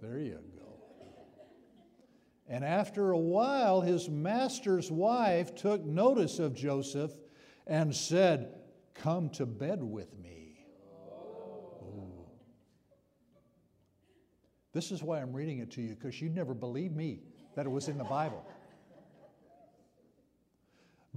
There 0.00 0.18
you 0.18 0.38
go. 0.56 0.68
And 2.48 2.64
after 2.64 3.10
a 3.10 3.18
while, 3.18 3.80
his 3.80 4.08
master's 4.08 4.90
wife 4.90 5.54
took 5.54 5.84
notice 5.84 6.38
of 6.38 6.54
Joseph 6.54 7.12
and 7.66 7.94
said, 7.94 8.54
Come 8.94 9.28
to 9.30 9.46
bed 9.46 9.82
with 9.82 10.16
me. 10.18 10.66
Ooh. 11.82 12.24
This 14.72 14.90
is 14.90 15.02
why 15.02 15.20
I'm 15.20 15.32
reading 15.32 15.58
it 15.58 15.70
to 15.72 15.82
you, 15.82 15.94
because 15.94 16.20
you'd 16.20 16.34
never 16.34 16.54
believed 16.54 16.96
me 16.96 17.20
that 17.54 17.66
it 17.66 17.68
was 17.68 17.88
in 17.88 17.98
the 17.98 18.04
Bible. 18.04 18.44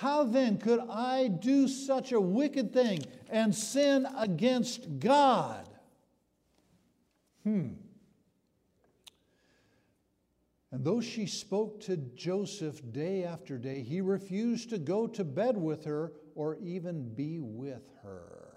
How 0.00 0.24
then 0.24 0.56
could 0.56 0.80
I 0.88 1.28
do 1.28 1.68
such 1.68 2.12
a 2.12 2.18
wicked 2.18 2.72
thing 2.72 3.04
and 3.28 3.54
sin 3.54 4.06
against 4.16 4.98
God? 4.98 5.68
Hmm. 7.44 7.72
And 10.72 10.82
though 10.82 11.02
she 11.02 11.26
spoke 11.26 11.82
to 11.82 11.98
Joseph 11.98 12.80
day 12.92 13.24
after 13.24 13.58
day, 13.58 13.82
he 13.82 14.00
refused 14.00 14.70
to 14.70 14.78
go 14.78 15.06
to 15.06 15.22
bed 15.22 15.58
with 15.58 15.84
her 15.84 16.12
or 16.34 16.56
even 16.62 17.14
be 17.14 17.38
with 17.38 17.86
her. 18.02 18.56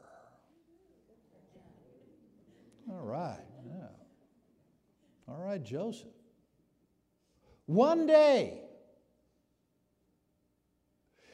All 2.90 3.04
right, 3.04 3.44
yeah. 3.68 3.88
All 5.28 5.42
right, 5.42 5.62
Joseph. 5.62 6.08
One 7.66 8.08
day, 8.08 8.63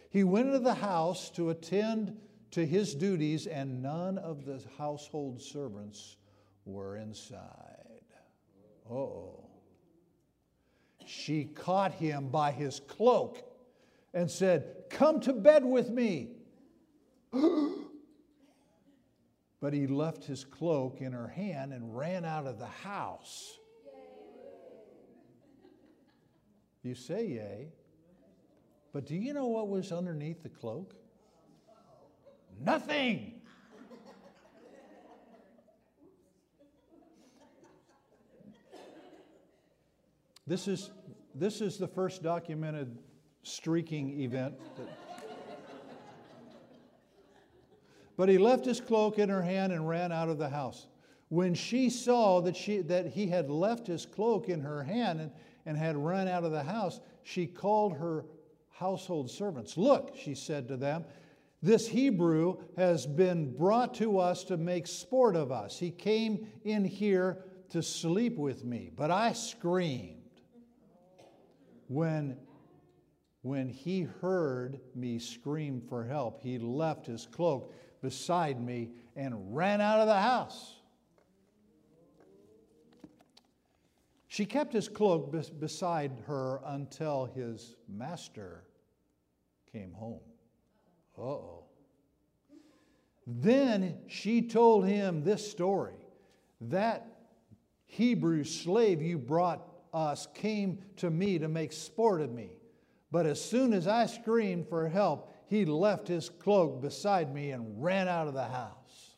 he 0.09 0.23
went 0.23 0.47
into 0.47 0.59
the 0.59 0.73
house 0.73 1.29
to 1.31 1.49
attend 1.49 2.17
to 2.51 2.65
his 2.65 2.95
duties, 2.95 3.45
and 3.47 3.81
none 3.81 4.17
of 4.17 4.45
the 4.45 4.61
household 4.77 5.41
servants 5.41 6.17
were 6.65 6.97
inside. 6.97 8.01
oh 8.89 9.49
she 11.09 11.45
caught 11.45 11.93
him 11.93 12.29
by 12.29 12.51
his 12.51 12.79
cloak 12.81 13.41
and 14.13 14.29
said, 14.29 14.83
Come 14.91 15.19
to 15.21 15.33
bed 15.33 15.65
with 15.65 15.89
me. 15.89 16.29
but 19.59 19.73
he 19.73 19.87
left 19.87 20.23
his 20.25 20.45
cloak 20.45 21.01
in 21.01 21.11
her 21.11 21.27
hand 21.27 21.73
and 21.73 21.97
ran 21.97 22.25
out 22.25 22.45
of 22.45 22.59
the 22.59 22.67
house. 22.67 23.57
You 26.83 26.93
say 26.93 27.25
yay. 27.27 27.69
But 28.91 29.05
do 29.05 29.15
you 29.15 29.33
know 29.33 29.47
what 29.47 29.69
was 29.69 29.91
underneath 29.91 30.41
the 30.41 30.49
cloak? 30.49 30.95
Nothing. 32.59 33.33
This 40.47 40.67
is, 40.67 40.89
this 41.35 41.61
is 41.61 41.77
the 41.77 41.87
first 41.87 42.23
documented 42.23 42.97
streaking 43.43 44.19
event. 44.19 44.55
but 48.17 48.29
he 48.29 48.39
left 48.39 48.65
his 48.65 48.81
cloak 48.81 49.19
in 49.19 49.29
her 49.29 49.43
hand 49.43 49.71
and 49.71 49.87
ran 49.87 50.11
out 50.11 50.27
of 50.27 50.39
the 50.39 50.49
house. 50.49 50.87
When 51.29 51.53
she 51.53 51.91
saw 51.91 52.41
that, 52.41 52.55
she, 52.55 52.81
that 52.81 53.05
he 53.05 53.27
had 53.27 53.51
left 53.51 53.85
his 53.85 54.07
cloak 54.07 54.49
in 54.49 54.61
her 54.61 54.81
hand 54.81 55.21
and, 55.21 55.31
and 55.67 55.77
had 55.77 55.95
run 55.95 56.27
out 56.27 56.43
of 56.43 56.51
the 56.51 56.63
house, 56.63 56.99
she 57.21 57.45
called 57.45 57.97
her 57.97 58.25
household 58.79 59.29
servants. 59.29 59.75
Look, 59.77 60.15
she 60.15 60.33
said 60.33 60.69
to 60.69 60.77
them, 60.77 61.03
this 61.61 61.89
Hebrew 61.89 62.55
has 62.77 63.05
been 63.05 63.55
brought 63.57 63.95
to 63.95 64.17
us 64.19 64.45
to 64.45 64.55
make 64.55 64.87
sport 64.87 65.35
of 65.35 65.51
us. 65.51 65.77
He 65.77 65.91
came 65.91 66.47
in 66.63 66.85
here 66.85 67.43
to 67.71 67.83
sleep 67.83 68.37
with 68.37 68.63
me, 68.63 68.89
but 68.95 69.11
I 69.11 69.33
screamed. 69.33 70.15
When, 71.87 72.37
when 73.41 73.67
he 73.67 74.03
heard 74.21 74.79
me 74.95 75.19
scream 75.19 75.81
for 75.81 76.05
help, 76.05 76.41
he 76.41 76.57
left 76.57 77.05
his 77.05 77.25
cloak 77.25 77.73
beside 78.01 78.63
me 78.63 78.91
and 79.17 79.53
ran 79.53 79.81
out 79.81 79.99
of 79.99 80.07
the 80.07 80.21
house. 80.21 80.75
She 84.29 84.45
kept 84.45 84.71
his 84.71 84.87
cloak 84.87 85.35
beside 85.59 86.23
her 86.27 86.61
until 86.63 87.25
his 87.25 87.75
master 87.89 88.63
came 89.71 89.93
home. 89.93 90.21
Uh 91.17 91.21
oh. 91.21 91.63
Then 93.27 93.97
she 94.07 94.41
told 94.41 94.85
him 94.85 95.23
this 95.23 95.49
story 95.49 95.93
that 96.61 97.05
Hebrew 97.85 98.43
slave 98.43 99.01
you 99.01 99.17
brought 99.17 99.61
us 99.93 100.27
came 100.33 100.79
to 100.97 101.09
me 101.09 101.39
to 101.39 101.47
make 101.47 101.71
sport 101.71 102.21
of 102.21 102.31
me. 102.31 102.51
But 103.11 103.25
as 103.25 103.43
soon 103.43 103.73
as 103.73 103.87
I 103.87 104.05
screamed 104.05 104.67
for 104.67 104.87
help, 104.87 105.33
he 105.47 105.65
left 105.65 106.07
his 106.07 106.29
cloak 106.29 106.81
beside 106.81 107.33
me 107.33 107.51
and 107.51 107.83
ran 107.83 108.07
out 108.07 108.27
of 108.27 108.35
the 108.35 108.45
house. 108.45 109.15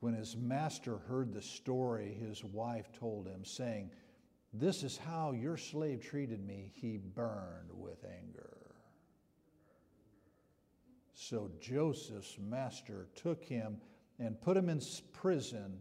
When 0.00 0.14
his 0.14 0.36
master 0.36 0.98
heard 0.98 1.32
the 1.32 1.40
story 1.40 2.12
his 2.12 2.44
wife 2.44 2.90
told 2.98 3.26
him, 3.26 3.44
saying, 3.44 3.90
This 4.52 4.82
is 4.82 4.98
how 4.98 5.32
your 5.32 5.56
slave 5.56 6.02
treated 6.02 6.46
me, 6.46 6.70
he 6.74 6.98
burned 6.98 7.70
with 7.72 8.04
anger. 8.04 8.74
So 11.14 11.50
Joseph's 11.60 12.36
master 12.38 13.08
took 13.14 13.44
him 13.44 13.78
and 14.18 14.40
put 14.40 14.56
him 14.56 14.68
in 14.68 14.80
prison, 15.12 15.78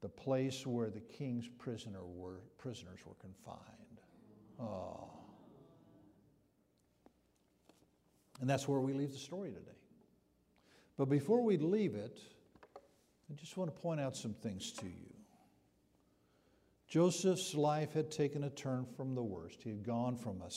the 0.00 0.08
place 0.08 0.66
where 0.66 0.90
the 0.90 1.00
king's 1.00 1.48
prisoner 1.58 2.04
were, 2.04 2.40
prisoners 2.56 3.00
were 3.04 3.14
confined. 3.20 4.00
Oh. 4.60 5.10
And 8.40 8.48
that's 8.48 8.66
where 8.66 8.80
we 8.80 8.92
leave 8.92 9.12
the 9.12 9.18
story 9.18 9.50
today. 9.50 9.78
But 10.96 11.06
before 11.06 11.42
we 11.42 11.56
leave 11.58 11.94
it, 11.94 12.20
I 13.30 13.34
just 13.34 13.56
want 13.56 13.74
to 13.74 13.80
point 13.80 14.00
out 14.00 14.16
some 14.16 14.34
things 14.34 14.72
to 14.72 14.86
you. 14.86 15.14
Joseph's 16.94 17.56
life 17.56 17.92
had 17.92 18.08
taken 18.08 18.44
a 18.44 18.50
turn 18.50 18.86
from 18.96 19.16
the 19.16 19.22
worst. 19.22 19.60
He 19.64 19.70
had 19.70 19.82
gone 19.84 20.16
from 20.16 20.40
a 20.42 20.48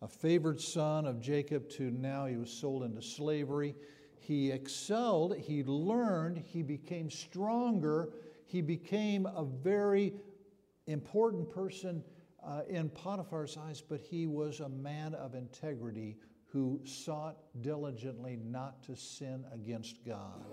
a 0.00 0.08
favored 0.08 0.58
son 0.58 1.04
of 1.04 1.20
Jacob 1.20 1.68
to 1.72 1.90
now 1.90 2.24
he 2.24 2.36
was 2.36 2.50
sold 2.50 2.84
into 2.84 3.02
slavery. 3.02 3.74
He 4.18 4.50
excelled, 4.50 5.36
he 5.36 5.62
learned, 5.64 6.38
he 6.38 6.62
became 6.62 7.10
stronger, 7.10 8.08
he 8.46 8.62
became 8.62 9.26
a 9.26 9.44
very 9.44 10.14
important 10.86 11.50
person 11.50 12.02
uh, 12.42 12.62
in 12.66 12.88
Potiphar's 12.88 13.58
eyes, 13.58 13.82
but 13.82 14.00
he 14.00 14.26
was 14.26 14.60
a 14.60 14.70
man 14.70 15.12
of 15.12 15.34
integrity 15.34 16.16
who 16.46 16.80
sought 16.84 17.36
diligently 17.60 18.38
not 18.42 18.82
to 18.84 18.96
sin 18.96 19.44
against 19.52 20.02
God. 20.06 20.46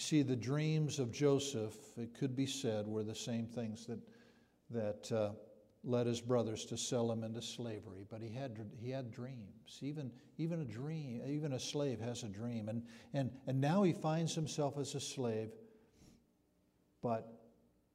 You 0.00 0.02
see, 0.02 0.22
the 0.22 0.34
dreams 0.34 0.98
of 0.98 1.12
Joseph, 1.12 1.74
it 1.98 2.14
could 2.18 2.34
be 2.34 2.46
said, 2.46 2.86
were 2.86 3.02
the 3.02 3.14
same 3.14 3.46
things 3.46 3.84
that, 3.84 3.98
that 4.70 5.12
uh, 5.14 5.32
led 5.84 6.06
his 6.06 6.22
brothers 6.22 6.64
to 6.64 6.78
sell 6.78 7.12
him 7.12 7.22
into 7.22 7.42
slavery. 7.42 8.06
But 8.08 8.22
he 8.22 8.34
had, 8.34 8.58
he 8.80 8.88
had 8.88 9.10
dreams. 9.10 9.78
Even, 9.82 10.10
even 10.38 10.62
a 10.62 10.64
dream, 10.64 11.20
even 11.26 11.52
a 11.52 11.60
slave 11.60 12.00
has 12.00 12.22
a 12.22 12.28
dream. 12.28 12.70
And, 12.70 12.82
and, 13.12 13.30
and 13.46 13.60
now 13.60 13.82
he 13.82 13.92
finds 13.92 14.34
himself 14.34 14.78
as 14.78 14.94
a 14.94 15.00
slave, 15.00 15.50
but 17.02 17.30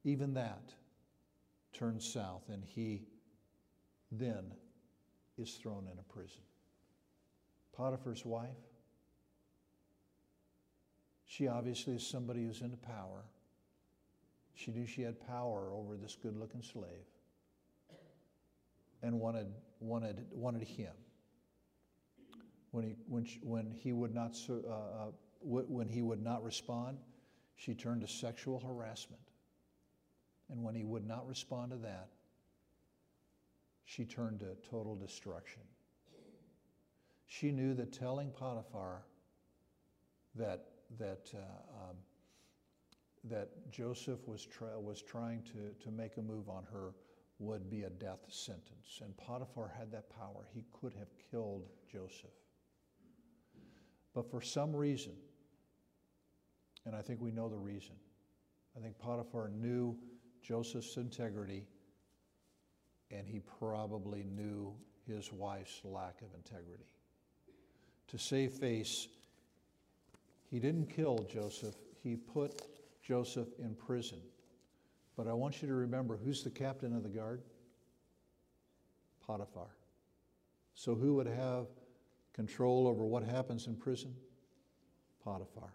even 0.04 0.32
that 0.34 0.74
turns 1.72 2.08
south, 2.08 2.44
and 2.48 2.62
he 2.64 3.02
then 4.12 4.54
is 5.38 5.54
thrown 5.54 5.88
in 5.92 5.98
a 5.98 6.04
prison. 6.04 6.42
Potiphar's 7.72 8.24
wife, 8.24 8.65
she 11.26 11.48
obviously 11.48 11.94
is 11.96 12.06
somebody 12.06 12.44
who's 12.44 12.60
into 12.62 12.76
power. 12.76 13.24
She 14.54 14.70
knew 14.70 14.86
she 14.86 15.02
had 15.02 15.20
power 15.26 15.70
over 15.72 15.96
this 15.96 16.16
good 16.20 16.36
looking 16.36 16.62
slave 16.62 17.04
and 19.02 19.20
wanted, 19.20 19.48
wanted, 19.80 20.24
wanted 20.32 20.62
him. 20.62 20.92
When 22.70 22.84
he, 22.84 22.96
when, 23.06 23.24
she, 23.24 23.40
when, 23.42 23.70
he 23.70 23.92
would 23.92 24.14
not, 24.14 24.36
uh, 24.48 24.54
uh, 24.54 25.10
when 25.42 25.88
he 25.88 26.02
would 26.02 26.22
not 26.22 26.42
respond, 26.42 26.98
she 27.56 27.74
turned 27.74 28.00
to 28.02 28.08
sexual 28.08 28.60
harassment. 28.60 29.22
And 30.48 30.62
when 30.62 30.74
he 30.74 30.84
would 30.84 31.06
not 31.06 31.26
respond 31.26 31.72
to 31.72 31.78
that, 31.78 32.08
she 33.84 34.04
turned 34.04 34.40
to 34.40 34.56
total 34.70 34.94
destruction. 34.94 35.62
She 37.26 37.50
knew 37.50 37.74
that 37.74 37.92
telling 37.92 38.30
Potiphar 38.30 39.02
that, 40.34 40.66
that, 40.98 41.30
uh, 41.34 41.38
um, 41.90 41.96
that 43.24 43.70
Joseph 43.70 44.26
was, 44.26 44.44
tra- 44.46 44.80
was 44.80 45.02
trying 45.02 45.42
to, 45.44 45.84
to 45.84 45.90
make 45.90 46.16
a 46.16 46.22
move 46.22 46.48
on 46.48 46.64
her 46.72 46.94
would 47.38 47.68
be 47.68 47.82
a 47.82 47.90
death 47.90 48.20
sentence. 48.28 49.00
And 49.02 49.16
Potiphar 49.16 49.70
had 49.78 49.92
that 49.92 50.08
power. 50.10 50.46
He 50.54 50.64
could 50.80 50.94
have 50.94 51.08
killed 51.30 51.68
Joseph. 51.90 52.30
But 54.14 54.30
for 54.30 54.40
some 54.40 54.74
reason, 54.74 55.12
and 56.86 56.96
I 56.96 57.02
think 57.02 57.20
we 57.20 57.32
know 57.32 57.48
the 57.48 57.58
reason, 57.58 57.94
I 58.76 58.80
think 58.80 58.98
Potiphar 58.98 59.50
knew 59.50 59.96
Joseph's 60.42 60.96
integrity, 60.96 61.66
and 63.10 63.26
he 63.26 63.40
probably 63.58 64.24
knew 64.24 64.74
his 65.06 65.32
wife's 65.32 65.80
lack 65.84 66.22
of 66.22 66.28
integrity. 66.34 66.86
To 68.08 68.18
save 68.18 68.52
face, 68.52 69.08
he 70.50 70.58
didn't 70.58 70.86
kill 70.86 71.26
Joseph, 71.30 71.74
he 72.02 72.16
put 72.16 72.62
Joseph 73.02 73.48
in 73.58 73.74
prison. 73.74 74.18
But 75.16 75.26
I 75.26 75.32
want 75.32 75.62
you 75.62 75.68
to 75.68 75.74
remember 75.74 76.16
who's 76.16 76.42
the 76.42 76.50
captain 76.50 76.94
of 76.94 77.02
the 77.02 77.08
guard? 77.08 77.42
Potiphar. 79.26 79.74
So 80.74 80.94
who 80.94 81.14
would 81.14 81.26
have 81.26 81.66
control 82.34 82.86
over 82.86 83.04
what 83.04 83.24
happens 83.24 83.66
in 83.66 83.76
prison? 83.76 84.14
Potiphar. 85.24 85.72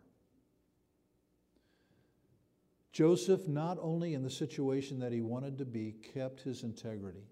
Joseph, 2.91 3.47
not 3.47 3.77
only 3.81 4.13
in 4.13 4.21
the 4.21 4.29
situation 4.29 4.99
that 4.99 5.12
he 5.12 5.21
wanted 5.21 5.57
to 5.57 5.65
be, 5.65 5.95
kept 6.13 6.41
his 6.41 6.63
integrity. 6.63 7.23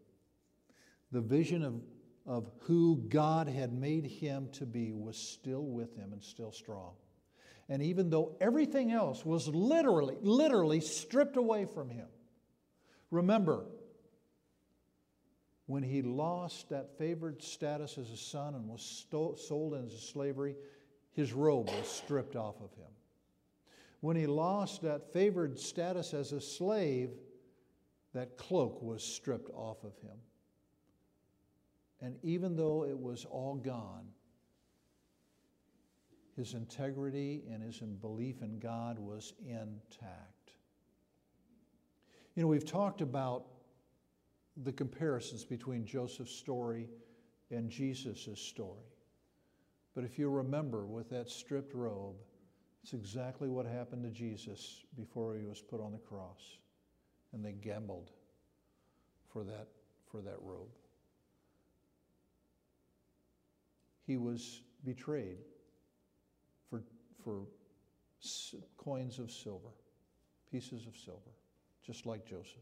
The 1.11 1.21
vision 1.21 1.63
of, 1.63 1.81
of 2.25 2.49
who 2.61 3.03
God 3.09 3.47
had 3.47 3.73
made 3.73 4.05
him 4.05 4.49
to 4.53 4.65
be 4.65 4.93
was 4.93 5.17
still 5.17 5.65
with 5.65 5.95
him 5.95 6.13
and 6.13 6.23
still 6.23 6.51
strong. 6.51 6.93
And 7.69 7.83
even 7.83 8.09
though 8.09 8.35
everything 8.41 8.91
else 8.91 9.23
was 9.23 9.47
literally, 9.47 10.17
literally 10.21 10.81
stripped 10.81 11.37
away 11.37 11.65
from 11.65 11.89
him, 11.89 12.07
remember, 13.11 13.65
when 15.67 15.83
he 15.83 16.01
lost 16.01 16.69
that 16.69 16.97
favored 16.97 17.43
status 17.43 17.99
as 17.99 18.09
a 18.09 18.17
son 18.17 18.55
and 18.55 18.67
was 18.67 19.05
sold 19.37 19.75
into 19.75 19.97
slavery, 19.97 20.55
his 21.11 21.31
robe 21.31 21.69
was 21.69 21.87
stripped 21.87 22.35
off 22.35 22.55
of 22.55 22.73
him. 22.73 22.91
When 24.01 24.15
he 24.15 24.25
lost 24.25 24.81
that 24.81 25.13
favored 25.13 25.59
status 25.59 26.15
as 26.15 26.31
a 26.31 26.41
slave, 26.41 27.11
that 28.13 28.35
cloak 28.37 28.81
was 28.81 29.03
stripped 29.03 29.51
off 29.53 29.83
of 29.83 29.95
him. 30.01 30.17
And 32.01 32.15
even 32.23 32.55
though 32.55 32.85
it 32.85 32.97
was 32.97 33.25
all 33.25 33.55
gone, 33.55 34.07
his 36.39 36.53
integrity 36.53 37.43
and 37.51 37.61
his 37.61 37.79
belief 37.79 38.41
in 38.41 38.59
God 38.59 38.97
was 38.97 39.33
intact. 39.45 40.51
You 42.33 42.43
know, 42.43 42.47
we've 42.47 42.65
talked 42.65 43.01
about 43.01 43.45
the 44.63 44.71
comparisons 44.71 45.43
between 45.43 45.85
Joseph's 45.85 46.31
story 46.31 46.87
and 47.51 47.69
Jesus' 47.69 48.39
story. 48.39 48.87
But 49.93 50.05
if 50.05 50.17
you 50.17 50.29
remember 50.29 50.85
with 50.85 51.09
that 51.09 51.29
stripped 51.29 51.73
robe, 51.73 52.15
it's 52.83 52.93
exactly 52.93 53.49
what 53.49 53.65
happened 53.65 54.03
to 54.03 54.09
Jesus 54.09 54.85
before 54.95 55.35
he 55.35 55.45
was 55.45 55.59
put 55.59 55.81
on 55.81 55.91
the 55.91 55.97
cross. 55.97 56.57
And 57.33 57.43
they 57.43 57.51
gambled 57.51 58.11
for 59.27 59.43
that, 59.43 59.67
for 60.09 60.21
that 60.21 60.37
robe. 60.41 60.69
He 64.07 64.15
was 64.15 64.61
betrayed 64.85 65.39
for, 66.69 66.83
for 67.23 67.45
coins 68.77 69.19
of 69.19 69.31
silver, 69.31 69.69
pieces 70.51 70.85
of 70.85 70.95
silver, 70.95 71.31
just 71.85 72.05
like 72.05 72.25
Joseph. 72.25 72.57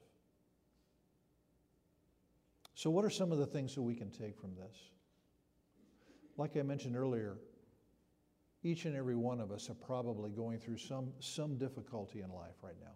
So, 2.76 2.90
what 2.90 3.04
are 3.04 3.10
some 3.10 3.32
of 3.32 3.40
the 3.40 3.46
things 3.46 3.74
that 3.76 3.82
we 3.82 3.96
can 3.96 4.12
take 4.12 4.40
from 4.40 4.56
this? 4.56 4.78
Like 6.38 6.56
I 6.56 6.62
mentioned 6.62 6.96
earlier, 6.96 7.38
each 8.64 8.86
and 8.86 8.96
every 8.96 9.16
one 9.16 9.40
of 9.40 9.52
us 9.52 9.70
are 9.70 9.76
probably 9.76 10.30
going 10.30 10.60
through 10.60 10.78
some, 10.78 11.12
some 11.20 11.58
difficulty 11.58 12.22
in 12.22 12.30
life 12.30 12.56
right 12.62 12.76
now. 12.80 12.94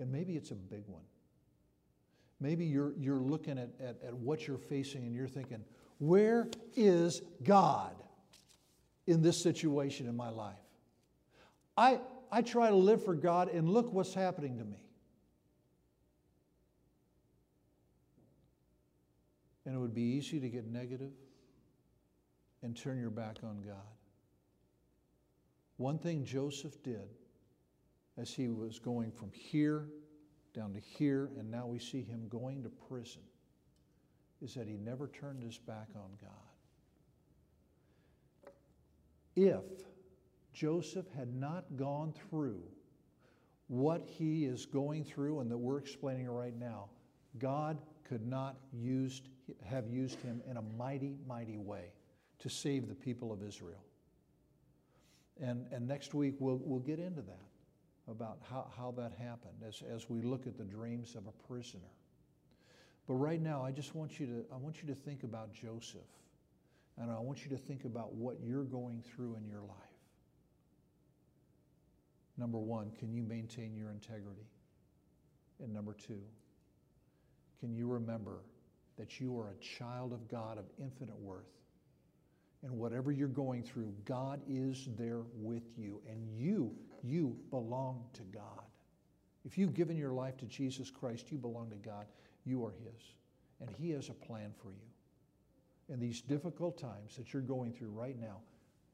And 0.00 0.10
maybe 0.10 0.34
it's 0.34 0.50
a 0.50 0.54
big 0.54 0.84
one. 0.86 1.04
Maybe 2.40 2.64
you're, 2.64 2.94
you're 2.98 3.20
looking 3.20 3.58
at, 3.58 3.70
at, 3.80 3.96
at 4.06 4.14
what 4.14 4.46
you're 4.46 4.58
facing 4.58 5.02
and 5.02 5.14
you're 5.14 5.28
thinking, 5.28 5.64
where 5.98 6.48
is 6.74 7.22
God 7.42 7.94
in 9.06 9.22
this 9.22 9.40
situation 9.40 10.06
in 10.06 10.16
my 10.16 10.30
life? 10.30 10.54
I, 11.76 12.00
I 12.30 12.42
try 12.42 12.68
to 12.68 12.74
live 12.74 13.04
for 13.04 13.14
God, 13.14 13.48
and 13.48 13.68
look 13.68 13.92
what's 13.92 14.14
happening 14.14 14.58
to 14.58 14.64
me. 14.64 14.78
And 19.64 19.74
it 19.74 19.78
would 19.78 19.94
be 19.94 20.02
easy 20.02 20.38
to 20.40 20.48
get 20.48 20.66
negative 20.66 21.12
and 22.62 22.76
turn 22.76 23.00
your 23.00 23.10
back 23.10 23.38
on 23.42 23.62
God. 23.66 23.76
One 25.76 25.98
thing 25.98 26.24
Joseph 26.24 26.82
did 26.82 27.08
as 28.16 28.32
he 28.32 28.48
was 28.48 28.78
going 28.78 29.10
from 29.10 29.30
here 29.32 29.88
down 30.54 30.72
to 30.72 30.80
here, 30.80 31.30
and 31.38 31.50
now 31.50 31.66
we 31.66 31.78
see 31.78 32.02
him 32.02 32.28
going 32.28 32.62
to 32.62 32.70
prison, 32.70 33.20
is 34.40 34.54
that 34.54 34.66
he 34.66 34.78
never 34.78 35.08
turned 35.08 35.42
his 35.42 35.58
back 35.58 35.88
on 35.94 36.10
God. 36.20 36.45
If 39.36 39.62
Joseph 40.54 41.06
had 41.16 41.34
not 41.34 41.76
gone 41.76 42.14
through 42.30 42.62
what 43.68 44.02
he 44.06 44.46
is 44.46 44.64
going 44.64 45.04
through 45.04 45.40
and 45.40 45.50
that 45.50 45.58
we're 45.58 45.78
explaining 45.78 46.28
right 46.28 46.58
now, 46.58 46.86
God 47.38 47.78
could 48.08 48.26
not 48.26 48.56
used, 48.72 49.28
have 49.64 49.88
used 49.88 50.20
him 50.22 50.40
in 50.48 50.56
a 50.56 50.62
mighty, 50.62 51.16
mighty 51.28 51.58
way 51.58 51.92
to 52.38 52.48
save 52.48 52.88
the 52.88 52.94
people 52.94 53.32
of 53.32 53.42
Israel. 53.42 53.84
And, 55.40 55.66
and 55.70 55.86
next 55.86 56.14
week 56.14 56.36
we'll, 56.38 56.60
we'll 56.64 56.80
get 56.80 56.98
into 56.98 57.20
that, 57.22 57.46
about 58.08 58.38
how, 58.48 58.70
how 58.76 58.94
that 58.96 59.12
happened 59.18 59.62
as, 59.66 59.82
as 59.92 60.08
we 60.08 60.22
look 60.22 60.46
at 60.46 60.56
the 60.56 60.64
dreams 60.64 61.14
of 61.14 61.26
a 61.26 61.32
prisoner. 61.46 61.82
But 63.06 63.14
right 63.14 63.40
now, 63.40 63.62
I 63.62 63.70
just 63.70 63.94
want 63.94 64.18
you 64.18 64.26
to, 64.26 64.44
I 64.52 64.56
want 64.56 64.80
you 64.80 64.88
to 64.88 64.94
think 64.94 65.22
about 65.22 65.52
Joseph. 65.52 66.00
And 66.98 67.10
I 67.10 67.18
want 67.18 67.44
you 67.44 67.50
to 67.50 67.56
think 67.56 67.84
about 67.84 68.14
what 68.14 68.36
you're 68.42 68.64
going 68.64 69.02
through 69.02 69.36
in 69.36 69.46
your 69.46 69.60
life. 69.60 69.76
Number 72.38 72.58
one, 72.58 72.90
can 72.98 73.12
you 73.12 73.22
maintain 73.22 73.74
your 73.74 73.90
integrity? 73.90 74.46
And 75.62 75.72
number 75.72 75.94
two, 75.94 76.20
can 77.60 77.74
you 77.74 77.86
remember 77.86 78.40
that 78.98 79.20
you 79.20 79.38
are 79.38 79.50
a 79.50 79.64
child 79.64 80.12
of 80.12 80.28
God 80.28 80.58
of 80.58 80.64
infinite 80.78 81.18
worth? 81.18 81.44
And 82.62 82.72
whatever 82.72 83.12
you're 83.12 83.28
going 83.28 83.62
through, 83.62 83.94
God 84.04 84.40
is 84.48 84.88
there 84.98 85.22
with 85.34 85.62
you. 85.76 86.00
And 86.10 86.26
you, 86.36 86.74
you 87.02 87.36
belong 87.50 88.04
to 88.14 88.22
God. 88.22 88.64
If 89.44 89.56
you've 89.56 89.74
given 89.74 89.96
your 89.96 90.12
life 90.12 90.36
to 90.38 90.46
Jesus 90.46 90.90
Christ, 90.90 91.30
you 91.30 91.38
belong 91.38 91.70
to 91.70 91.76
God. 91.76 92.06
You 92.44 92.64
are 92.64 92.72
His. 92.72 93.14
And 93.60 93.70
He 93.78 93.90
has 93.90 94.08
a 94.08 94.14
plan 94.14 94.52
for 94.60 94.70
you. 94.70 94.88
And 95.88 96.00
these 96.00 96.20
difficult 96.20 96.78
times 96.78 97.16
that 97.16 97.32
you're 97.32 97.42
going 97.42 97.72
through 97.72 97.90
right 97.90 98.18
now 98.18 98.40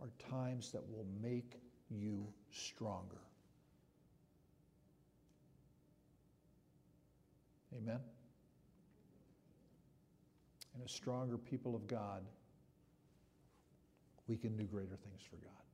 are 0.00 0.10
times 0.30 0.72
that 0.72 0.82
will 0.90 1.06
make 1.22 1.60
you 1.88 2.26
stronger. 2.50 3.20
Amen? 7.76 8.00
And 10.74 10.82
as 10.84 10.92
stronger 10.92 11.38
people 11.38 11.74
of 11.74 11.86
God, 11.86 12.22
we 14.26 14.36
can 14.36 14.56
do 14.56 14.64
greater 14.64 14.96
things 14.96 15.22
for 15.28 15.36
God. 15.36 15.71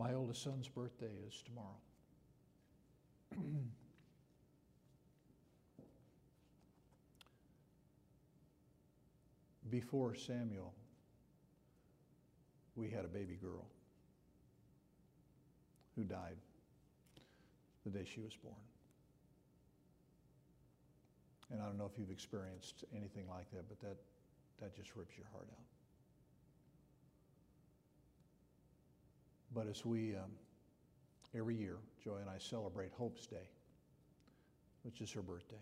My 0.00 0.14
oldest 0.14 0.42
son's 0.42 0.66
birthday 0.66 1.12
is 1.28 1.42
tomorrow. 1.42 1.76
Before 9.68 10.14
Samuel, 10.14 10.72
we 12.76 12.88
had 12.88 13.04
a 13.04 13.08
baby 13.08 13.34
girl 13.34 13.66
who 15.94 16.04
died 16.04 16.38
the 17.84 17.90
day 17.90 18.06
she 18.10 18.22
was 18.22 18.34
born. 18.42 18.54
And 21.50 21.60
I 21.60 21.66
don't 21.66 21.76
know 21.76 21.90
if 21.92 21.98
you've 21.98 22.10
experienced 22.10 22.84
anything 22.96 23.28
like 23.28 23.50
that, 23.50 23.68
but 23.68 23.78
that, 23.80 23.98
that 24.62 24.74
just 24.74 24.96
rips 24.96 25.18
your 25.18 25.26
heart 25.30 25.48
out. 25.52 25.79
But 29.54 29.66
as 29.68 29.84
we, 29.84 30.14
um, 30.14 30.30
every 31.34 31.56
year, 31.56 31.76
Joy 32.02 32.16
and 32.20 32.30
I 32.30 32.38
celebrate 32.38 32.92
Hope's 32.92 33.26
Day, 33.26 33.48
which 34.82 35.00
is 35.00 35.10
her 35.12 35.22
birthday. 35.22 35.56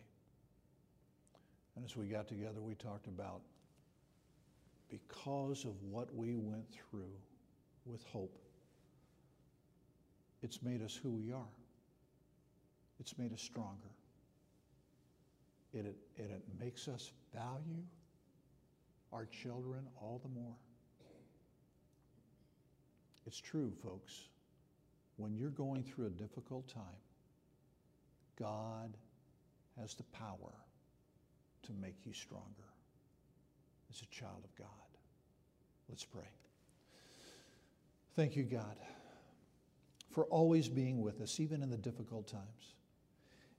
And 1.77 1.85
as 1.85 1.96
we 1.96 2.07
got 2.07 2.29
together, 2.29 2.61
we 2.61 2.74
talked 2.74 3.07
about 3.07 3.40
because 4.90 5.64
of 5.64 5.81
what 5.83 6.14
we 6.14 6.37
went 6.37 6.66
through 6.70 7.12
with 7.85 8.05
hope, 8.05 8.38
it's 10.42 10.62
made 10.62 10.83
us 10.83 10.94
who 10.94 11.11
we 11.11 11.33
are. 11.33 11.55
It's 13.01 13.16
made 13.18 13.33
us 13.33 13.40
stronger. 13.40 13.90
It, 15.72 15.87
it, 15.87 15.96
it 16.16 16.42
makes 16.59 16.88
us 16.88 17.12
value 17.35 17.83
our 19.12 19.27
children 19.27 19.87
all 20.01 20.20
the 20.22 20.29
more. 20.29 20.55
It's 23.28 23.42
true, 23.42 23.70
folks. 23.84 24.30
When 25.18 25.36
you're 25.36 25.50
going 25.50 25.82
through 25.82 26.06
a 26.06 26.10
difficult 26.10 26.66
time, 26.66 27.02
God 28.40 28.96
has 29.78 29.94
the 29.94 30.04
power 30.04 30.54
to 31.64 31.72
make 31.78 32.06
you 32.06 32.14
stronger 32.14 32.72
as 33.90 34.00
a 34.00 34.06
child 34.06 34.44
of 34.44 34.56
God. 34.56 34.68
Let's 35.90 36.06
pray. 36.06 36.30
Thank 38.16 38.34
you, 38.34 38.44
God, 38.44 38.78
for 40.10 40.24
always 40.24 40.70
being 40.70 41.02
with 41.02 41.20
us, 41.20 41.38
even 41.38 41.62
in 41.62 41.68
the 41.68 41.76
difficult 41.76 42.28
times. 42.28 42.76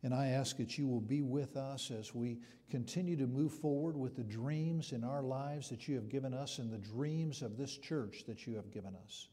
And 0.01 0.15
I 0.15 0.29
ask 0.29 0.57
that 0.57 0.79
you 0.79 0.87
will 0.87 0.99
be 0.99 1.21
with 1.21 1.57
us 1.57 1.91
as 1.91 2.15
we 2.15 2.39
continue 2.71 3.15
to 3.17 3.27
move 3.27 3.53
forward 3.53 3.95
with 3.95 4.15
the 4.15 4.23
dreams 4.23 4.93
in 4.93 5.03
our 5.03 5.21
lives 5.21 5.69
that 5.69 5.87
you 5.87 5.93
have 5.93 6.09
given 6.09 6.33
us 6.33 6.57
and 6.57 6.73
the 6.73 6.79
dreams 6.79 7.43
of 7.43 7.55
this 7.55 7.77
church 7.77 8.23
that 8.25 8.47
you 8.47 8.55
have 8.55 8.71
given 8.71 8.95
us. 9.05 9.27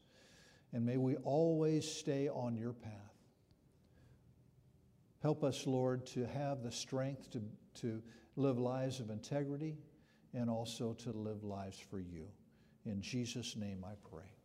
And 0.73 0.85
may 0.85 0.97
we 0.97 1.15
always 1.17 1.89
stay 1.89 2.27
on 2.27 2.55
your 2.55 2.73
path. 2.73 2.91
Help 5.21 5.43
us, 5.43 5.65
Lord, 5.65 6.05
to 6.07 6.25
have 6.27 6.61
the 6.61 6.71
strength 6.71 7.31
to, 7.31 7.41
to 7.81 8.01
live 8.35 8.59
lives 8.59 8.99
of 8.99 9.09
integrity 9.09 9.77
and 10.33 10.49
also 10.49 10.93
to 10.93 11.11
live 11.11 11.43
lives 11.43 11.79
for 11.79 11.99
you. 11.99 12.27
In 12.85 13.01
Jesus' 13.01 13.55
name 13.55 13.83
I 13.85 13.93
pray. 14.09 14.36